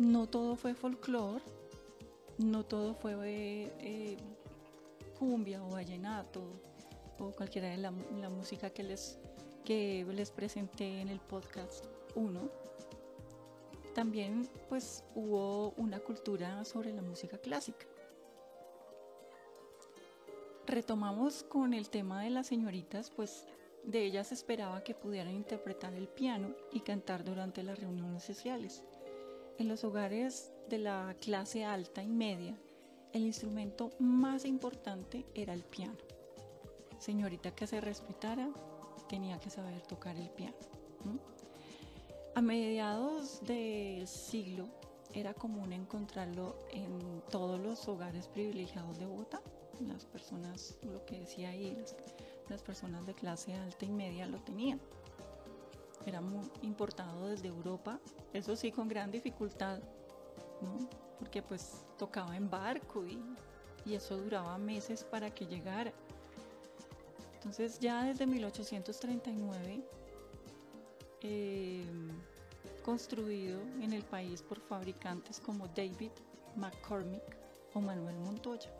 no 0.00 0.26
todo 0.26 0.56
fue 0.56 0.74
folclore, 0.74 1.40
no 2.38 2.64
todo 2.64 2.94
fue 2.94 3.14
eh, 3.80 4.16
cumbia 5.18 5.62
o 5.64 5.70
vallenato 5.70 6.42
o 7.18 7.30
cualquiera 7.32 7.68
de 7.68 7.76
la, 7.78 7.90
música 7.90 8.70
que 8.70 8.82
les, 8.82 9.18
que 9.64 10.04
les 10.10 10.30
presenté 10.30 11.00
en 11.00 11.08
el 11.08 11.20
podcast 11.20 11.86
1. 12.14 12.50
También 13.94 14.48
pues 14.68 15.04
hubo 15.14 15.70
una 15.76 16.00
cultura 16.00 16.64
sobre 16.64 16.92
la 16.92 17.02
música 17.02 17.38
clásica. 17.38 17.86
Retomamos 20.66 21.42
con 21.44 21.74
el 21.74 21.90
tema 21.90 22.22
de 22.22 22.30
las 22.30 22.46
señoritas, 22.46 23.10
pues 23.10 23.46
de 23.84 24.04
ellas 24.04 24.32
esperaba 24.32 24.82
que 24.82 24.94
pudieran 24.94 25.34
interpretar 25.34 25.92
el 25.94 26.08
piano 26.08 26.54
y 26.72 26.80
cantar 26.80 27.24
durante 27.24 27.62
las 27.62 27.78
reuniones 27.78 28.22
sociales. 28.22 28.84
En 29.58 29.68
los 29.68 29.84
hogares 29.84 30.51
de 30.68 30.78
la 30.78 31.14
clase 31.20 31.64
alta 31.64 32.02
y 32.02 32.08
media, 32.08 32.58
el 33.12 33.22
instrumento 33.22 33.90
más 33.98 34.44
importante 34.44 35.26
era 35.34 35.52
el 35.52 35.62
piano. 35.64 35.98
Señorita 36.98 37.54
que 37.54 37.66
se 37.66 37.80
respetara, 37.80 38.48
tenía 39.08 39.38
que 39.38 39.50
saber 39.50 39.82
tocar 39.82 40.16
el 40.16 40.30
piano. 40.30 40.56
A 42.34 42.40
mediados 42.40 43.42
del 43.42 44.06
siglo 44.08 44.68
era 45.12 45.34
común 45.34 45.72
encontrarlo 45.72 46.56
en 46.70 47.22
todos 47.30 47.60
los 47.60 47.86
hogares 47.88 48.28
privilegiados 48.28 48.98
de 48.98 49.06
Bogotá. 49.06 49.42
Las 49.86 50.06
personas, 50.06 50.78
lo 50.82 51.04
que 51.04 51.20
decía 51.20 51.50
ahí, 51.50 51.76
las 52.48 52.62
personas 52.62 53.06
de 53.06 53.14
clase 53.14 53.54
alta 53.54 53.84
y 53.84 53.90
media 53.90 54.26
lo 54.26 54.38
tenían 54.38 54.80
era 56.06 56.20
muy 56.20 56.50
importado 56.62 57.28
desde 57.28 57.48
Europa, 57.48 58.00
eso 58.32 58.56
sí 58.56 58.72
con 58.72 58.88
gran 58.88 59.10
dificultad, 59.10 59.80
porque 61.18 61.42
pues 61.42 61.84
tocaba 61.98 62.36
en 62.36 62.50
barco 62.50 63.06
y, 63.06 63.22
eso 63.92 64.16
duraba 64.16 64.56
meses 64.58 65.02
para 65.02 65.28
que 65.34 65.44
llegara. 65.44 65.92
Entonces 67.34 67.80
ya 67.80 68.04
desde 68.04 68.26
1839, 68.26 69.84
em, 71.22 72.10
construido 72.84 73.60
en 73.80 73.92
el 73.92 74.04
país 74.04 74.40
por 74.40 74.60
fabricantes 74.60 75.40
como 75.40 75.66
David 75.66 76.12
McCormick 76.54 77.36
o 77.74 77.80
Manuel 77.80 78.16
Montoya. 78.18 78.70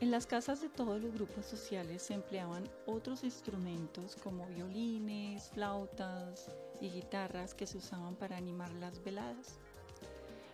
En 0.00 0.10
las 0.10 0.26
casas 0.26 0.60
de 0.60 0.68
todos 0.68 1.00
los 1.00 1.14
grupos 1.14 1.46
sociales 1.46 2.02
se 2.02 2.14
empleaban 2.14 2.68
otros 2.86 3.22
instrumentos 3.24 4.16
como 4.16 4.46
violines, 4.46 5.48
flautas 5.50 6.50
y 6.80 6.90
guitarras 6.90 7.54
que 7.54 7.66
se 7.66 7.78
usaban 7.78 8.16
para 8.16 8.36
animar 8.36 8.70
las 8.74 9.02
veladas. 9.02 9.58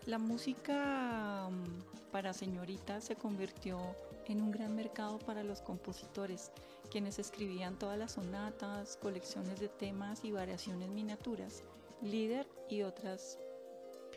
La 0.07 0.19
música 0.19 1.49
mm, 1.51 2.11
para 2.11 2.33
señoritas 2.33 3.05
se 3.05 3.17
convirtió 3.17 3.79
en 4.27 4.41
un 4.41 4.51
gran 4.51 4.75
mercado 4.75 5.19
para 5.19 5.45
los 5.45 5.61
compositores, 5.61 6.51
quienes 6.91 7.19
escribían 7.19 7.79
todas 7.79 7.99
las 7.99 8.13
sonatas, 8.13 8.97
colecciones 8.97 9.61
de 9.61 9.69
temas 9.69 10.25
y 10.25 10.33
variaciones 10.33 10.89
miniaturas, 10.89 11.63
líder 12.03 12.49
y 12.69 12.83
otras 12.83 13.39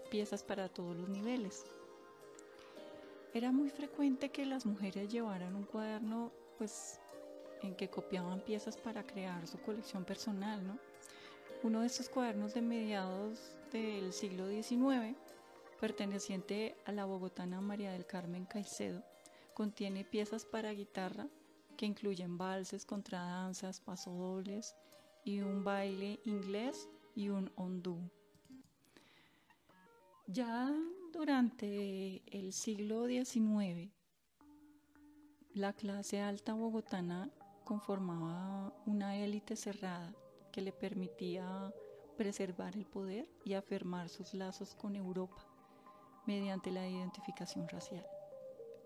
piezas 0.10 0.42
para 0.44 0.70
todos 0.70 0.96
los 0.96 1.10
niveles. 1.10 1.66
Era 3.34 3.52
muy 3.52 3.70
frecuente 3.70 4.30
que 4.30 4.46
las 4.46 4.66
mujeres 4.66 5.12
llevaran 5.12 5.56
un 5.56 5.64
cuaderno 5.64 6.32
pues 6.58 7.00
en 7.62 7.76
que 7.76 7.90
copiaban 7.90 8.40
piezas 8.42 8.78
para 8.78 9.06
crear 9.06 9.48
su 9.48 9.60
colección 9.60 10.06
personal, 10.06 10.66
¿no? 10.66 10.78
Uno 11.64 11.82
de 11.82 11.88
estos 11.88 12.10
cuadernos 12.10 12.54
de 12.54 12.62
mediados 12.62 13.40
del 13.72 14.14
siglo 14.14 14.48
XIX, 14.48 15.18
perteneciente 15.84 16.78
a 16.86 16.94
la 16.94 17.04
bogotana 17.04 17.60
María 17.60 17.92
del 17.92 18.06
Carmen 18.06 18.46
Caicedo, 18.46 19.04
contiene 19.54 20.06
piezas 20.06 20.46
para 20.46 20.72
guitarra 20.72 21.28
que 21.76 21.86
incluyen 21.86 22.38
valses, 22.38 22.86
contradanzas, 22.86 23.82
pasodobles 23.82 24.78
y 25.26 25.42
un 25.42 25.66
baile 25.66 26.22
inglés 26.24 26.88
y 27.16 27.28
un 27.28 27.52
hondú. 27.58 28.00
Ya 30.26 30.74
durante 31.12 32.24
el 32.28 32.54
siglo 32.54 33.06
XIX, 33.06 33.92
la 35.54 35.74
clase 35.74 36.22
alta 36.22 36.54
bogotana 36.54 37.30
conformaba 37.66 38.74
una 38.86 39.18
élite 39.18 39.58
cerrada 39.58 40.16
que 40.54 40.62
le 40.62 40.72
permitía 40.72 41.74
preservar 42.16 42.78
el 42.78 42.86
poder 42.86 43.28
y 43.44 43.56
afirmar 43.56 44.08
sus 44.08 44.34
lazos 44.34 44.76
con 44.76 44.96
Europa 44.96 45.53
mediante 46.26 46.72
la 46.72 46.88
identificación 46.88 47.68
racial. 47.68 48.06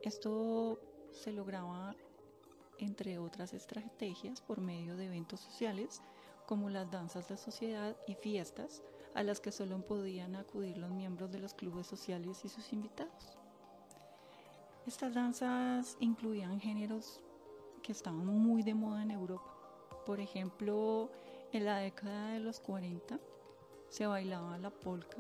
Esto 0.02 0.80
se 1.12 1.32
lograba, 1.32 1.96
entre 2.78 3.18
otras 3.20 3.54
estrategias, 3.54 4.42
por 4.42 4.62
medio 4.62 4.96
de 4.96 5.06
eventos 5.06 5.40
sociales 5.40 6.02
como 6.46 6.70
las 6.70 6.90
danzas 6.90 7.28
de 7.28 7.38
sociedad 7.38 7.96
y 8.08 8.16
fiestas 8.16 8.84
a 9.14 9.24
las 9.24 9.40
que 9.40 9.52
solo 9.52 9.86
podían 9.86 10.36
acudir 10.36 10.78
los 10.78 10.92
miembros 10.92 11.32
de 11.32 11.40
los 11.40 11.54
clubes 11.54 11.88
sociales 11.88 12.46
y 12.46 12.50
sus 12.50 12.72
invitados. 12.72 13.38
Estas 14.86 15.14
danzas 15.14 15.98
incluían 16.00 16.60
géneros 16.60 17.20
que 17.84 17.92
estaban 17.92 18.26
muy 18.26 18.64
de 18.64 18.74
moda 18.74 19.04
en 19.04 19.12
Europa. 19.12 19.54
Por 20.06 20.20
ejemplo, 20.22 21.10
en 21.52 21.66
la 21.66 21.80
década 21.80 22.32
de 22.32 22.40
los 22.40 22.60
40 22.62 23.20
se 23.90 24.06
bailaba 24.06 24.58
la 24.58 24.70
polka, 24.70 25.18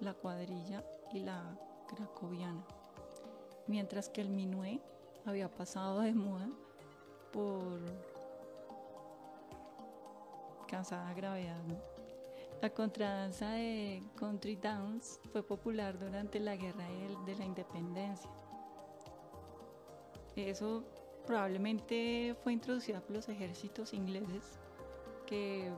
la 0.00 0.14
cuadrilla 0.14 0.84
y 1.12 1.20
la 1.20 1.56
cracoviana, 1.88 2.64
mientras 3.66 4.08
que 4.08 4.20
el 4.20 4.30
minué 4.30 4.80
había 5.24 5.50
pasado 5.50 6.00
de 6.00 6.12
moda 6.12 6.48
por 7.32 7.80
cansada 10.68 11.12
gravedad. 11.14 11.62
La 12.62 12.70
contradanza 12.70 13.52
de 13.52 14.02
country 14.16 14.56
dance 14.56 15.18
fue 15.32 15.42
popular 15.42 15.98
durante 15.98 16.38
la 16.40 16.56
guerra 16.56 16.86
de 17.26 17.34
la 17.36 17.44
independencia 17.44 18.30
eso 20.48 20.84
probablemente 21.26 22.34
fue 22.42 22.52
introducida 22.52 23.00
por 23.00 23.16
los 23.16 23.28
ejércitos 23.28 23.92
ingleses 23.92 24.58
que 25.26 25.70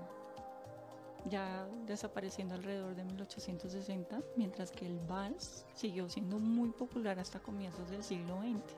ya 1.28 1.66
desapareciendo 1.86 2.54
alrededor 2.54 2.94
de 2.94 3.04
1860, 3.04 4.20
mientras 4.36 4.70
que 4.70 4.86
el 4.86 4.98
vals 5.00 5.66
siguió 5.74 6.08
siendo 6.08 6.38
muy 6.38 6.70
popular 6.70 7.18
hasta 7.18 7.40
comienzos 7.40 7.90
del 7.90 8.02
siglo 8.02 8.40
XX. 8.40 8.74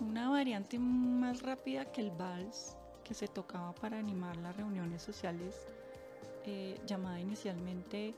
Una 0.00 0.30
variante 0.30 0.78
más 0.78 1.42
rápida 1.42 1.90
que 1.92 2.02
el 2.02 2.10
vals, 2.10 2.76
que 3.04 3.14
se 3.14 3.28
tocaba 3.28 3.74
para 3.74 3.98
animar 3.98 4.36
las 4.36 4.56
reuniones 4.56 5.02
sociales, 5.02 5.66
eh, 6.44 6.78
llamada 6.86 7.20
inicialmente 7.20 8.14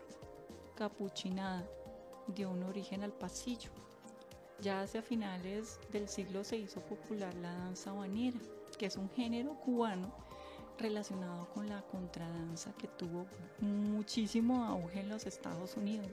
capuchinada, 0.76 1.64
dio 2.28 2.50
un 2.50 2.62
origen 2.64 3.02
al 3.02 3.12
pasillo 3.12 3.70
ya 4.60 4.82
hacia 4.82 5.02
finales 5.02 5.78
del 5.92 6.08
siglo 6.08 6.42
se 6.42 6.56
hizo 6.56 6.80
popular 6.80 7.32
la 7.34 7.54
danza 7.54 7.90
habanera, 7.90 8.38
que 8.76 8.86
es 8.86 8.96
un 8.96 9.08
género 9.10 9.54
cubano 9.60 10.12
relacionado 10.78 11.48
con 11.54 11.68
la 11.68 11.82
contradanza 11.82 12.72
que 12.74 12.88
tuvo 12.88 13.26
muchísimo 13.60 14.64
auge 14.64 15.00
en 15.00 15.08
los 15.08 15.26
Estados 15.26 15.76
Unidos. 15.76 16.10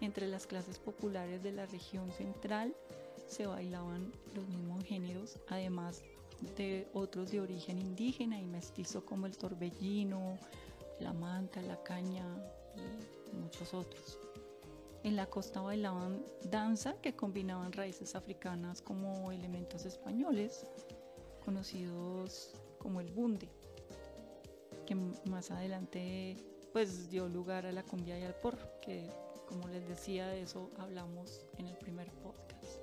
Entre 0.00 0.26
las 0.28 0.46
clases 0.46 0.78
populares 0.78 1.42
de 1.42 1.52
la 1.52 1.66
región 1.66 2.10
central 2.12 2.74
se 3.26 3.46
bailaban 3.46 4.12
los 4.34 4.46
mismos 4.48 4.84
géneros, 4.84 5.38
además 5.48 6.02
de 6.56 6.88
otros 6.92 7.30
de 7.30 7.40
origen 7.40 7.78
indígena 7.78 8.38
y 8.38 8.44
mestizo 8.44 9.04
como 9.04 9.26
el 9.26 9.36
torbellino, 9.36 10.38
la 11.00 11.12
manta, 11.12 11.62
la 11.62 11.82
caña 11.82 12.24
y 13.32 13.36
muchos 13.36 13.74
otros. 13.74 14.18
En 15.04 15.16
la 15.16 15.26
costa 15.26 15.60
bailaban 15.60 16.24
danza 16.50 16.94
que 17.00 17.16
combinaban 17.16 17.72
raíces 17.72 18.14
africanas 18.14 18.82
como 18.82 19.32
elementos 19.32 19.84
españoles, 19.84 20.66
conocidos 21.44 22.54
como 22.78 23.00
el 23.00 23.10
bunde, 23.10 23.48
que 24.92 25.30
más 25.30 25.50
adelante 25.50 26.36
pues 26.72 27.10
dio 27.10 27.28
lugar 27.28 27.66
a 27.66 27.72
la 27.72 27.82
cumbia 27.82 28.18
y 28.18 28.22
al 28.22 28.34
porro, 28.34 28.68
que 28.80 29.10
como 29.46 29.68
les 29.68 29.86
decía 29.88 30.28
de 30.28 30.42
eso 30.42 30.70
hablamos 30.78 31.46
en 31.58 31.66
el 31.66 31.76
primer 31.76 32.10
podcast. 32.12 32.80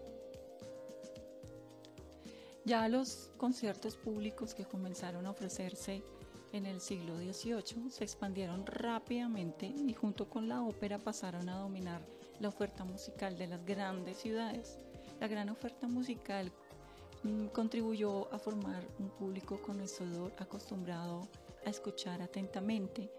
Ya 2.66 2.88
los 2.88 3.32
conciertos 3.38 3.96
públicos 3.96 4.54
que 4.54 4.66
comenzaron 4.66 5.26
a 5.26 5.32
ofrecerse 5.32 6.04
en 6.52 6.66
el 6.66 6.82
siglo 6.82 7.16
XVIII 7.18 7.90
se 7.90 8.04
expandieron 8.04 8.66
rápidamente 8.66 9.68
y 9.68 9.94
junto 9.94 10.30
con 10.30 10.50
la 10.50 10.62
ópera 10.62 11.00
pasaron 11.00 11.48
a 11.50 11.60
dominar 11.60 12.02
la 12.40 12.50
oferta 12.50 12.84
musical 12.86 13.38
de 13.38 13.48
las 13.48 13.66
grandes 13.66 14.18
ciudades. 14.18 14.80
La 15.20 15.28
gran 15.28 15.50
oferta 15.50 15.88
musical 15.88 16.52
mm, 17.24 17.48
contribuyó 17.48 18.32
a 18.34 18.40
formar 18.40 18.84
un 19.00 19.10
público 19.10 19.62
conocedor 19.62 20.34
acostumbrado 20.38 21.28
escuchar 21.70 22.22
atentamente 22.22 23.12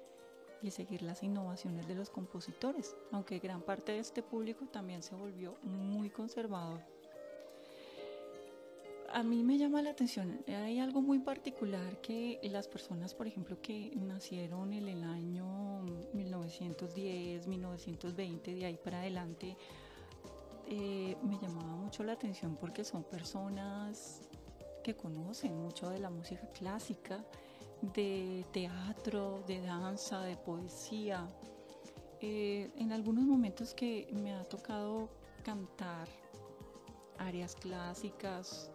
y 0.62 0.70
seguir 0.70 1.02
las 1.02 1.22
innovaciones 1.22 1.86
de 1.88 1.94
los 1.94 2.10
compositores, 2.10 2.96
aunque 3.12 3.38
gran 3.38 3.62
parte 3.62 3.92
de 3.92 3.98
este 3.98 4.22
público 4.22 4.66
también 4.66 5.02
se 5.02 5.14
volvió 5.14 5.56
muy 5.62 6.10
conservador. 6.10 6.80
A 9.12 9.24
mí 9.24 9.42
me 9.42 9.58
llama 9.58 9.82
la 9.82 9.90
atención, 9.90 10.44
hay 10.46 10.78
algo 10.78 11.02
muy 11.02 11.18
particular 11.18 12.00
que 12.00 12.38
las 12.44 12.68
personas, 12.68 13.12
por 13.12 13.26
ejemplo, 13.26 13.60
que 13.60 13.90
nacieron 13.96 14.72
en 14.72 14.86
el 14.86 15.02
año 15.02 15.82
1910, 16.12 17.48
1920, 17.48 18.54
de 18.54 18.66
ahí 18.66 18.76
para 18.76 19.00
adelante, 19.00 19.56
eh, 20.68 21.16
me 21.24 21.36
llamaba 21.40 21.74
mucho 21.74 22.04
la 22.04 22.12
atención 22.12 22.56
porque 22.56 22.84
son 22.84 23.02
personas 23.02 24.28
que 24.84 24.94
conocen 24.94 25.60
mucho 25.60 25.90
de 25.90 25.98
la 25.98 26.10
música 26.10 26.46
clásica, 26.52 27.24
de 27.82 28.44
teatro, 28.52 29.42
de 29.46 29.60
danza, 29.62 30.20
de 30.22 30.36
poesía. 30.36 31.26
Eh, 32.20 32.70
en 32.76 32.92
algunos 32.92 33.24
momentos 33.24 33.72
que 33.74 34.08
me 34.12 34.34
ha 34.34 34.44
tocado 34.44 35.08
cantar 35.42 36.08
áreas 37.18 37.54
clásicas 37.54 38.70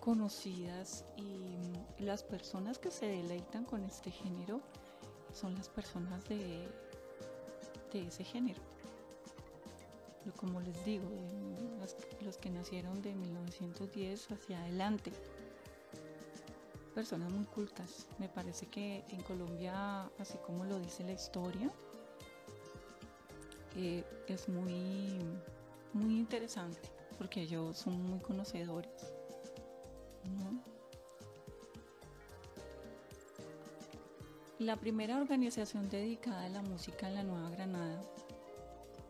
conocidas 0.00 1.04
y 1.16 2.02
las 2.02 2.22
personas 2.22 2.78
que 2.78 2.90
se 2.90 3.06
deleitan 3.06 3.64
con 3.64 3.84
este 3.84 4.10
género 4.10 4.60
son 5.32 5.54
las 5.54 5.68
personas 5.68 6.24
de, 6.28 6.68
de 7.92 8.06
ese 8.06 8.24
género. 8.24 8.60
Como 10.36 10.60
les 10.60 10.84
digo, 10.84 11.08
los, 12.22 12.36
que 12.38 12.50
nacieron 12.50 13.00
de 13.02 13.14
1910 13.14 14.30
hacia 14.32 14.60
adelante. 14.60 15.12
Personas 16.96 17.30
muy 17.30 17.44
cultas. 17.44 18.08
Me 18.18 18.28
parece 18.28 18.66
que 18.66 19.04
en 19.10 19.22
Colombia, 19.22 20.10
así 20.18 20.36
como 20.44 20.64
lo 20.64 20.80
dice 20.80 21.04
la 21.04 21.12
historia, 21.12 21.70
eh, 23.76 24.04
es 24.26 24.48
muy, 24.48 25.20
muy 25.92 26.18
interesante 26.18 26.90
porque 27.16 27.42
ellos 27.42 27.78
son 27.78 28.02
muy 28.02 28.18
conocedores 28.18 29.16
la 34.58 34.76
primera 34.76 35.18
organización 35.18 35.88
dedicada 35.90 36.46
a 36.46 36.48
la 36.48 36.62
música 36.62 37.06
en 37.06 37.14
la 37.14 37.22
Nueva 37.22 37.50
Granada 37.50 38.02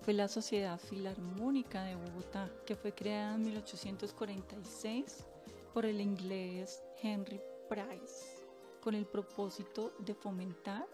fue 0.02 0.12
la 0.12 0.28
Sociedad 0.28 0.78
Filarmónica 0.78 1.84
de 1.84 1.94
Bogotá, 1.94 2.50
que 2.66 2.76
fue 2.76 2.92
creada 2.92 3.36
en 3.36 3.42
1846 3.42 5.24
por 5.72 5.86
el 5.86 6.00
inglés 6.00 6.82
Henry 7.00 7.40
Price, 7.68 8.46
con 8.80 8.94
el 8.94 9.06
propósito 9.06 9.92
de 9.98 10.14
fomentar 10.14 10.86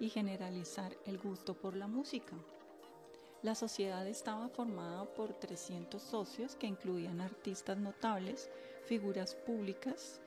y 0.00 0.08
generalizar 0.08 0.96
el 1.04 1.18
gusto 1.18 1.54
por 1.54 1.76
la 1.76 1.86
música. 1.86 2.36
La 3.42 3.54
sociedad 3.54 4.06
estaba 4.06 4.48
formada 4.48 5.04
por 5.14 5.34
300 5.34 6.02
socios 6.02 6.56
que 6.56 6.66
incluían 6.66 7.20
artistas 7.20 7.78
notables, 7.78 8.50
figuras 8.86 9.34
públicas, 9.34 10.20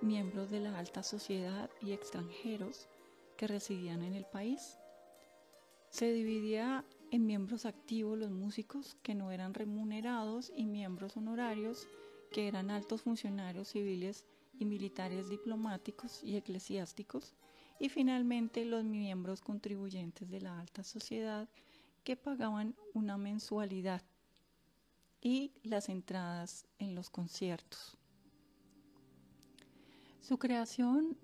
miembros 0.00 0.50
de 0.50 0.60
la 0.60 0.78
alta 0.78 1.02
sociedad 1.02 1.70
y 1.80 1.92
extranjeros 1.92 2.88
que 3.36 3.46
residían 3.46 4.02
en 4.02 4.14
el 4.14 4.24
país. 4.24 4.78
Se 5.90 6.12
dividía 6.12 6.84
en 7.12 7.26
miembros 7.26 7.64
activos 7.64 8.18
los 8.18 8.30
músicos 8.30 8.96
que 9.02 9.14
no 9.14 9.30
eran 9.30 9.54
remunerados 9.54 10.50
y 10.56 10.66
miembros 10.66 11.16
honorarios 11.16 11.86
que 12.32 12.48
eran 12.48 12.70
altos 12.70 13.02
funcionarios 13.02 13.68
civiles 13.68 14.24
y 14.58 14.64
militares 14.64 15.28
diplomáticos 15.28 16.22
y 16.22 16.36
eclesiásticos 16.36 17.34
y 17.78 17.88
finalmente 17.88 18.64
los 18.64 18.84
miembros 18.84 19.40
contribuyentes 19.40 20.30
de 20.30 20.40
la 20.40 20.60
alta 20.60 20.82
sociedad 20.82 21.48
que 22.04 22.16
pagaban 22.16 22.74
una 22.92 23.16
mensualidad 23.16 24.02
y 25.20 25.52
las 25.62 25.88
entradas 25.88 26.66
en 26.78 26.94
los 26.94 27.10
conciertos. 27.10 27.96
Su 30.20 30.38
creación 30.38 31.16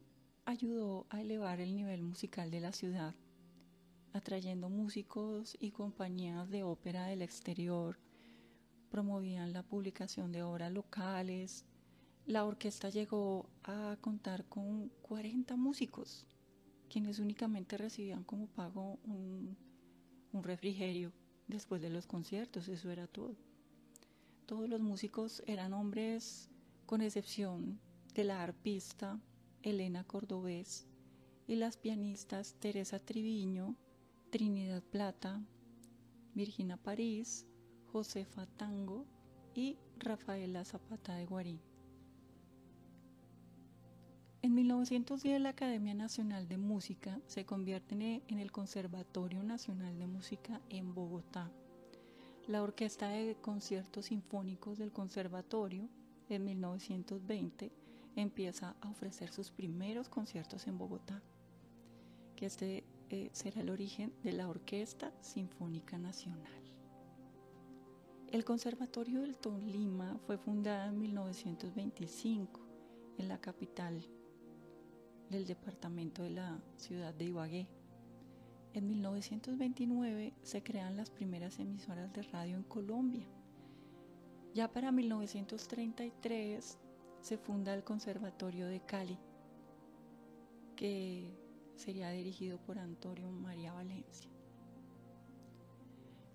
ayudó 0.44 1.06
a 1.10 1.20
elevar 1.20 1.60
el 1.60 1.74
nivel 1.74 2.02
musical 2.02 2.50
de 2.50 2.60
la 2.60 2.72
ciudad, 2.72 3.14
atrayendo 4.12 4.68
músicos 4.68 5.56
y 5.60 5.70
compañías 5.70 6.50
de 6.50 6.64
ópera 6.64 7.06
del 7.06 7.22
exterior, 7.22 7.98
promovían 8.90 9.52
la 9.52 9.62
publicación 9.62 10.32
de 10.32 10.42
obras 10.42 10.72
locales, 10.72 11.64
La 12.30 12.44
orquesta 12.44 12.90
llegó 12.90 13.50
a 13.64 13.96
contar 14.00 14.44
con 14.44 14.88
40 15.02 15.56
músicos, 15.56 16.24
quienes 16.88 17.18
únicamente 17.18 17.76
recibían 17.76 18.22
como 18.22 18.46
pago 18.46 19.00
un, 19.04 19.56
refrigerio 20.32 21.12
después 21.48 21.82
de 21.82 21.90
los 21.90 22.06
conciertos, 22.06 22.68
eso 22.68 22.88
era 22.88 23.08
todo. 23.08 23.34
Todos 24.46 24.68
los 24.68 24.80
músicos 24.80 25.42
eran 25.48 25.72
hombres, 25.72 26.48
con 26.86 27.02
excepción 27.02 27.80
de 28.14 28.22
la 28.22 28.44
arpista 28.44 29.18
Elena 29.62 30.04
Cordobés 30.04 30.86
y 31.48 31.56
las 31.56 31.76
pianistas 31.78 32.54
Teresa 32.60 33.00
Triviño, 33.00 33.74
Trinidad 34.30 34.84
Plata, 34.84 35.42
Virginia 36.34 36.76
París, 36.76 37.44
Josefa 37.90 38.46
Tango 38.46 39.04
y 39.52 39.78
Rafaela 39.98 40.64
Zapata 40.64 41.16
de 41.16 41.26
Guarín. 41.26 41.69
En 44.42 44.54
1910 44.54 45.38
la 45.38 45.50
Academia 45.50 45.92
Nacional 45.92 46.48
de 46.48 46.56
Música 46.56 47.20
se 47.26 47.44
convierte 47.44 48.22
en 48.26 48.38
el 48.38 48.50
Conservatorio 48.50 49.42
Nacional 49.42 49.98
de 49.98 50.06
Música 50.06 50.62
en 50.70 50.94
Bogotá. 50.94 51.50
La 52.46 52.62
Orquesta 52.62 53.10
de 53.10 53.36
Conciertos 53.42 54.06
Sinfónicos 54.06 54.78
del 54.78 54.92
Conservatorio 54.92 55.90
en 56.30 56.46
1920 56.46 57.70
empieza 58.16 58.76
a 58.80 58.88
ofrecer 58.88 59.30
sus 59.30 59.50
primeros 59.50 60.08
conciertos 60.08 60.66
en 60.66 60.78
Bogotá, 60.78 61.22
que 62.34 62.46
este 62.46 62.84
eh, 63.10 63.28
será 63.34 63.60
el 63.60 63.68
origen 63.68 64.10
de 64.22 64.32
la 64.32 64.48
Orquesta 64.48 65.12
Sinfónica 65.20 65.98
Nacional. 65.98 66.62
El 68.32 68.46
Conservatorio 68.46 69.20
del 69.20 69.36
Tolima 69.36 70.18
fue 70.24 70.38
fundado 70.38 70.88
en 70.88 70.98
1925 70.98 72.60
en 73.18 73.28
la 73.28 73.38
capital 73.38 74.02
del 75.30 75.46
departamento 75.46 76.22
de 76.22 76.30
la 76.30 76.60
ciudad 76.76 77.14
de 77.14 77.24
Ibagué. 77.26 77.68
En 78.74 78.86
1929 78.86 80.34
se 80.42 80.62
crean 80.62 80.96
las 80.96 81.10
primeras 81.10 81.58
emisoras 81.58 82.12
de 82.12 82.22
radio 82.22 82.56
en 82.56 82.64
Colombia. 82.64 83.26
Ya 84.54 84.72
para 84.72 84.92
1933 84.92 86.78
se 87.20 87.38
funda 87.38 87.72
el 87.74 87.84
Conservatorio 87.84 88.66
de 88.66 88.80
Cali, 88.80 89.18
que 90.76 91.32
sería 91.76 92.10
dirigido 92.10 92.58
por 92.58 92.78
Antonio 92.78 93.30
María 93.30 93.72
Valencia. 93.72 94.30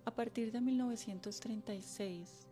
A 0.05 0.13
partir 0.13 0.51
de 0.51 0.61
1936, 0.61 2.47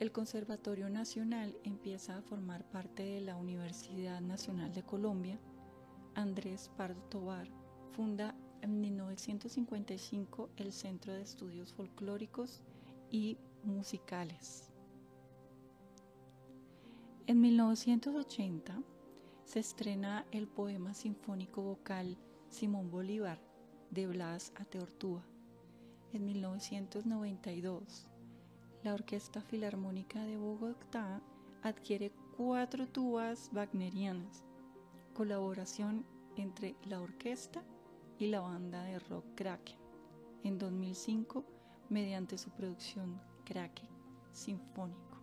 el 0.00 0.12
Conservatorio 0.12 0.88
Nacional 0.88 1.54
empieza 1.62 2.16
a 2.16 2.22
formar 2.22 2.64
parte 2.64 3.02
de 3.02 3.20
la 3.20 3.36
Universidad 3.36 4.22
Nacional 4.22 4.72
de 4.72 4.82
Colombia. 4.82 5.38
Andrés 6.14 6.70
Pardo 6.74 7.02
Tobar 7.10 7.46
funda 7.92 8.34
en 8.62 8.80
1955 8.80 10.48
el 10.56 10.72
Centro 10.72 11.12
de 11.12 11.20
Estudios 11.20 11.74
Folclóricos 11.74 12.62
y 13.10 13.36
Musicales. 13.62 14.72
En 17.26 17.42
1980 17.42 18.82
se 19.44 19.60
estrena 19.60 20.24
el 20.30 20.48
poema 20.48 20.94
sinfónico 20.94 21.60
vocal 21.60 22.16
Simón 22.48 22.90
Bolívar 22.90 23.38
de 23.90 24.06
Blas 24.06 24.54
Ateortúa 24.56 25.22
en 26.14 26.24
1992, 26.24 28.09
la 28.82 28.94
Orquesta 28.94 29.42
Filarmónica 29.42 30.24
de 30.24 30.38
Bogotá 30.38 31.20
adquiere 31.62 32.12
cuatro 32.36 32.88
tubas 32.88 33.50
wagnerianas, 33.52 34.42
colaboración 35.12 36.06
entre 36.36 36.74
la 36.86 37.00
orquesta 37.00 37.62
y 38.18 38.28
la 38.28 38.40
banda 38.40 38.82
de 38.84 38.98
rock 38.98 39.26
Kraken, 39.34 39.76
en 40.44 40.58
2005 40.58 41.44
mediante 41.90 42.38
su 42.38 42.50
producción 42.50 43.20
Kraken 43.44 43.88
Sinfónico. 44.32 45.18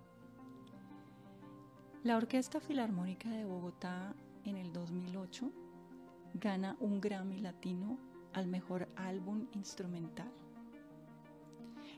La 2.03 2.17
Orquesta 2.17 2.59
Filarmónica 2.59 3.29
de 3.29 3.45
Bogotá 3.45 4.13
en 4.45 4.55
el 4.55 4.71
2008 4.71 5.51
gana 6.35 6.77
un 6.79 7.01
Grammy 7.01 7.39
Latino 7.39 7.97
al 8.33 8.45
mejor 8.45 8.87
álbum 8.95 9.47
instrumental. 9.53 10.31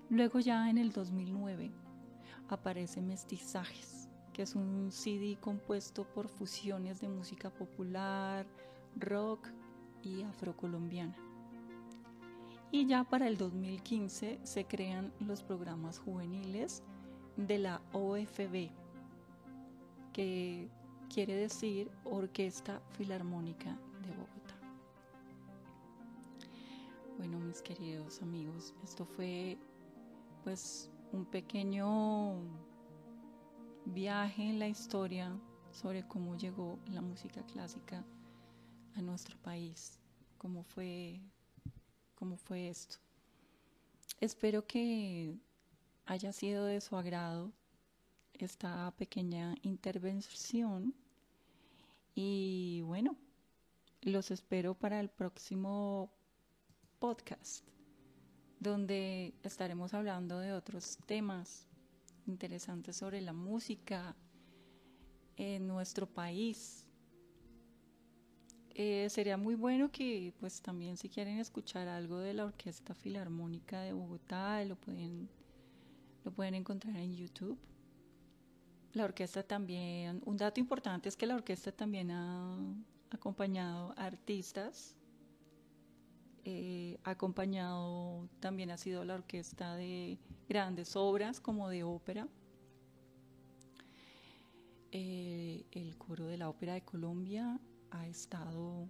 Luego 0.09 0.39
ya 0.39 0.69
en 0.71 0.79
el 0.79 0.91
2009 0.91 1.71
aparece 2.47 2.99
Mestizajes, 2.99 4.09
que 4.33 4.41
es 4.41 4.55
un 4.55 4.91
CD 4.91 5.37
compuesto 5.39 6.03
por 6.03 6.27
fusiones 6.27 6.99
de 6.99 7.07
música 7.07 7.51
popular, 7.51 8.47
rock 8.95 9.47
y 10.01 10.23
afrocolombiana. 10.23 11.15
Y 12.71 12.87
ya 12.87 13.03
para 13.03 13.27
el 13.27 13.37
2015 13.37 14.39
se 14.41 14.65
crean 14.65 15.13
los 15.19 15.43
programas 15.43 15.99
juveniles 15.99 16.81
de 17.37 17.59
la 17.59 17.81
OFB, 17.93 18.71
que 20.11 20.69
quiere 21.13 21.35
decir 21.35 21.91
Orquesta 22.03 22.81
Filarmónica 22.93 23.77
de 24.01 24.09
Bogotá. 24.09 24.55
Bueno, 27.17 27.39
mis 27.39 27.61
queridos 27.61 28.21
amigos, 28.23 28.73
esto 28.83 29.05
fue 29.05 29.57
pues 30.49 30.89
un 31.11 31.25
pequeño 31.25 32.41
viaje 33.85 34.49
en 34.49 34.57
la 34.57 34.67
historia 34.67 35.39
sobre 35.71 36.07
cómo 36.07 36.35
llegó 36.37 36.79
la 36.87 37.01
música 37.01 37.45
clásica 37.45 38.03
a 38.95 39.01
nuestro 39.03 39.37
país, 39.43 39.99
cómo 40.39 40.63
fue, 40.63 41.21
cómo 42.15 42.35
fue 42.35 42.67
esto. 42.67 42.97
Espero 44.19 44.65
que 44.65 45.37
haya 46.07 46.33
sido 46.33 46.65
de 46.65 46.81
su 46.81 46.97
agrado 46.97 47.51
esta 48.33 48.89
pequeña 48.97 49.53
intervención 49.61 50.95
y 52.15 52.81
bueno, 52.85 53.15
los 54.01 54.31
espero 54.31 54.73
para 54.73 54.99
el 54.99 55.09
próximo 55.09 56.09
podcast 56.97 57.69
donde 58.59 59.33
estaremos 59.43 59.93
hablando 59.93 60.39
de 60.39 60.53
otros 60.53 60.97
temas 61.05 61.67
interesantes 62.27 62.97
sobre 62.97 63.21
la 63.21 63.33
música 63.33 64.15
en 65.37 65.67
nuestro 65.67 66.05
país. 66.05 66.85
Eh, 68.75 69.07
sería 69.09 69.37
muy 69.37 69.55
bueno 69.55 69.91
que 69.91 70.33
pues 70.39 70.61
también 70.61 70.95
si 70.95 71.09
quieren 71.09 71.39
escuchar 71.39 71.87
algo 71.87 72.19
de 72.19 72.33
la 72.33 72.45
Orquesta 72.45 72.93
Filarmónica 72.93 73.81
de 73.81 73.93
Bogotá 73.93 74.63
lo 74.63 74.75
pueden, 74.77 75.29
lo 76.23 76.31
pueden 76.31 76.55
encontrar 76.55 76.95
en 76.97 77.15
YouTube. 77.15 77.57
La 78.93 79.05
orquesta 79.05 79.43
también, 79.43 80.21
un 80.25 80.37
dato 80.37 80.59
importante 80.59 81.09
es 81.09 81.15
que 81.15 81.27
la 81.27 81.35
orquesta 81.35 81.71
también 81.71 82.09
ha 82.11 82.57
acompañado 83.11 83.93
artistas 83.97 84.95
eh, 86.51 86.99
acompañado 87.03 88.27
también 88.39 88.71
ha 88.71 88.77
sido 88.77 89.05
la 89.05 89.13
orquesta 89.13 89.75
de 89.75 90.17
grandes 90.47 90.95
obras 90.95 91.39
como 91.39 91.69
de 91.69 91.83
ópera. 91.83 92.27
Eh, 94.91 95.67
el 95.71 95.95
coro 95.99 96.25
de 96.25 96.37
la 96.37 96.49
Ópera 96.49 96.73
de 96.73 96.81
Colombia 96.81 97.59
ha 97.91 98.07
estado 98.07 98.87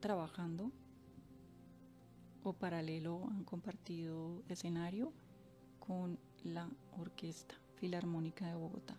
trabajando 0.00 0.70
o 2.42 2.52
paralelo 2.52 3.26
han 3.30 3.44
compartido 3.44 4.42
escenario 4.48 5.14
con 5.78 6.18
la 6.44 6.68
Orquesta 6.98 7.54
Filarmónica 7.76 8.48
de 8.48 8.54
Bogotá. 8.54 8.98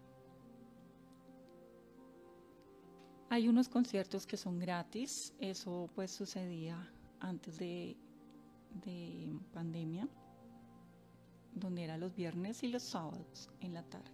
Hay 3.32 3.48
unos 3.48 3.70
conciertos 3.70 4.28
que 4.28 4.36
son 4.36 4.60
gratis, 4.60 5.34
eso 5.40 5.90
pues 5.96 6.12
sucedía 6.12 6.92
antes 7.22 7.58
de, 7.58 7.96
pandemia, 9.54 10.06
donde 11.54 11.86
era 11.86 11.98
los 11.98 12.14
viernes 12.14 12.62
y 12.62 12.68
los 12.68 12.84
sábados 12.84 13.50
en 13.62 13.74
la 13.74 13.84
tarde. 13.84 14.12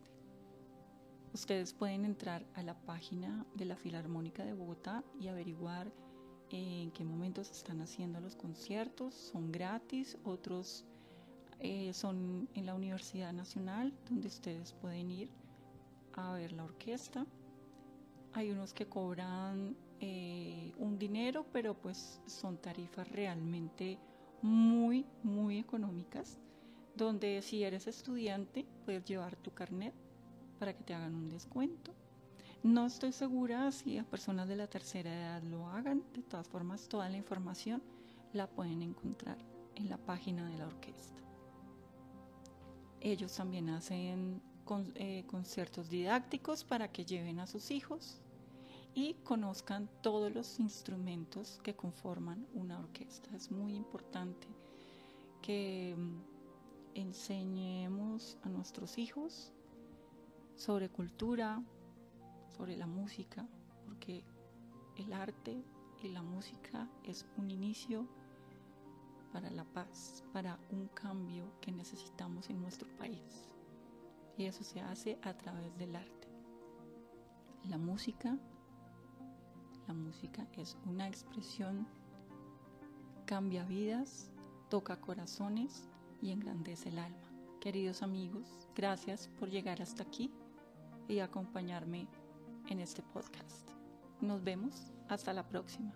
Ustedes 1.34 1.74
pueden 1.74 2.05
entrar 2.05 2.45
a 2.53 2.61
la 2.61 2.76
página 2.76 3.43
de 3.55 3.65
la 3.65 3.76
Filarmónica 3.76 4.45
de 4.45 4.53
Bogotá 4.53 5.03
y 5.20 5.30
averiguar 5.30 5.91
en 6.51 6.91
qué 6.91 7.03
momentos 7.03 7.49
están 7.49 7.82
haciendo 7.82 8.20
los 8.20 8.36
conciertos. 8.36 9.15
Son 9.15 9.51
gratis, 9.51 10.15
otros 10.26 10.86
eh, 11.57 11.91
son 11.91 12.47
en 12.53 12.68
la 12.68 12.76
Universidad 12.76 13.34
Nacional, 13.34 13.97
donde 14.07 14.28
ustedes 14.28 14.74
pueden 14.74 15.09
ir 15.09 15.32
a 16.13 16.34
ver 16.34 16.51
la 16.51 16.65
orquesta 16.65 17.26
hay 18.38 18.51
unos 18.51 18.71
que 18.71 18.85
cobran 18.85 19.75
eh, 19.99 20.71
un 20.77 20.99
dinero, 20.99 21.47
pero 21.51 21.73
pues 21.73 22.21
son 22.27 22.57
tarifas 22.57 23.09
realmente 23.09 23.97
muy, 24.43 25.07
muy 25.23 25.57
económicas, 25.57 26.38
donde 26.95 27.41
si 27.41 27.63
eres 27.63 27.88
estudiante 27.88 28.67
puedes 28.85 29.03
llevar 29.05 29.35
tu 29.38 29.51
carnet 29.55 29.91
para 30.59 30.75
que 30.77 30.83
te 30.83 30.93
hagan 30.93 31.15
un 31.15 31.29
descuento. 31.29 31.95
No 32.61 32.85
estoy 32.85 33.11
segura 33.11 33.71
si 33.71 33.97
a 33.97 34.03
personas 34.03 34.47
de 34.47 34.55
la 34.55 34.67
tercera 34.67 35.11
edad 35.11 35.41
lo 35.41 35.67
hagan. 35.67 36.03
De 36.13 36.21
todas 36.21 36.47
formas, 36.47 36.88
toda 36.88 37.09
la 37.09 37.17
información 37.17 37.81
la 38.33 38.45
pueden 38.45 38.83
encontrar 38.83 39.39
en 39.73 39.89
la 39.89 39.97
página 39.97 40.47
de 40.47 40.59
la 40.59 40.67
orquesta. 40.67 41.23
Ellos 43.01 43.35
también 43.35 43.69
hacen 43.69 44.43
eh, 44.93 45.23
conciertos 45.25 45.89
didácticos 45.89 46.63
para 46.63 46.91
que 46.91 47.03
lleven 47.03 47.39
a 47.39 47.47
sus 47.47 47.71
hijos 47.71 48.21
y 48.97 49.13
conozcan 49.23 49.87
todos 50.01 50.33
los 50.33 50.59
instrumentos 50.59 51.59
que 51.61 51.75
conforman 51.75 52.47
una 52.55 52.79
orquesta. 52.79 53.29
Es 53.35 53.51
muy 53.51 53.75
importante 53.75 54.47
que 55.39 55.95
mm, 55.95 56.95
enseñemos 56.95 58.39
a 58.41 58.49
nuestros 58.49 58.97
hijos 58.97 59.53
sobre 60.55 60.89
cultura, 60.89 61.63
sobre 62.57 62.75
la 62.75 62.87
música, 62.87 63.47
porque 63.85 64.23
el 64.95 65.13
arte 65.13 65.63
y 66.01 66.07
la 66.07 66.23
música 66.23 66.89
es 67.03 67.27
un 67.37 67.51
inicio 67.51 68.07
para 69.31 69.51
la 69.51 69.63
paz, 69.63 70.23
para 70.33 70.59
un 70.71 70.87
cambio 70.87 71.53
que 71.61 71.71
necesitamos 71.71 72.49
en 72.49 72.59
nuestro 72.61 72.89
país. 72.97 73.47
Y 74.39 74.45
eso 74.45 74.63
se 74.63 74.81
hace 74.81 75.19
a 75.21 75.37
través 75.37 75.77
del 75.77 75.95
arte. 75.95 76.27
La 77.65 77.77
música, 77.77 78.39
la 79.88 79.93
música 79.93 80.45
es 80.57 80.77
una 80.85 81.07
expresión, 81.07 81.88
cambia 83.25 83.63
vidas, 83.63 84.29
toca 84.69 84.99
corazones 84.99 85.88
y 86.21 86.31
engrandece 86.31 86.89
el 86.89 86.99
alma. 86.99 87.17
Queridos 87.61 88.01
amigos, 88.01 88.67
gracias 88.75 89.29
por 89.39 89.49
llegar 89.49 89.81
hasta 89.81 90.03
aquí 90.03 90.31
y 91.07 91.19
acompañarme 91.19 92.07
en 92.69 92.79
este 92.79 93.01
podcast. 93.01 93.69
Nos 94.19 94.43
vemos 94.43 94.91
hasta 95.07 95.33
la 95.33 95.47
próxima. 95.47 95.93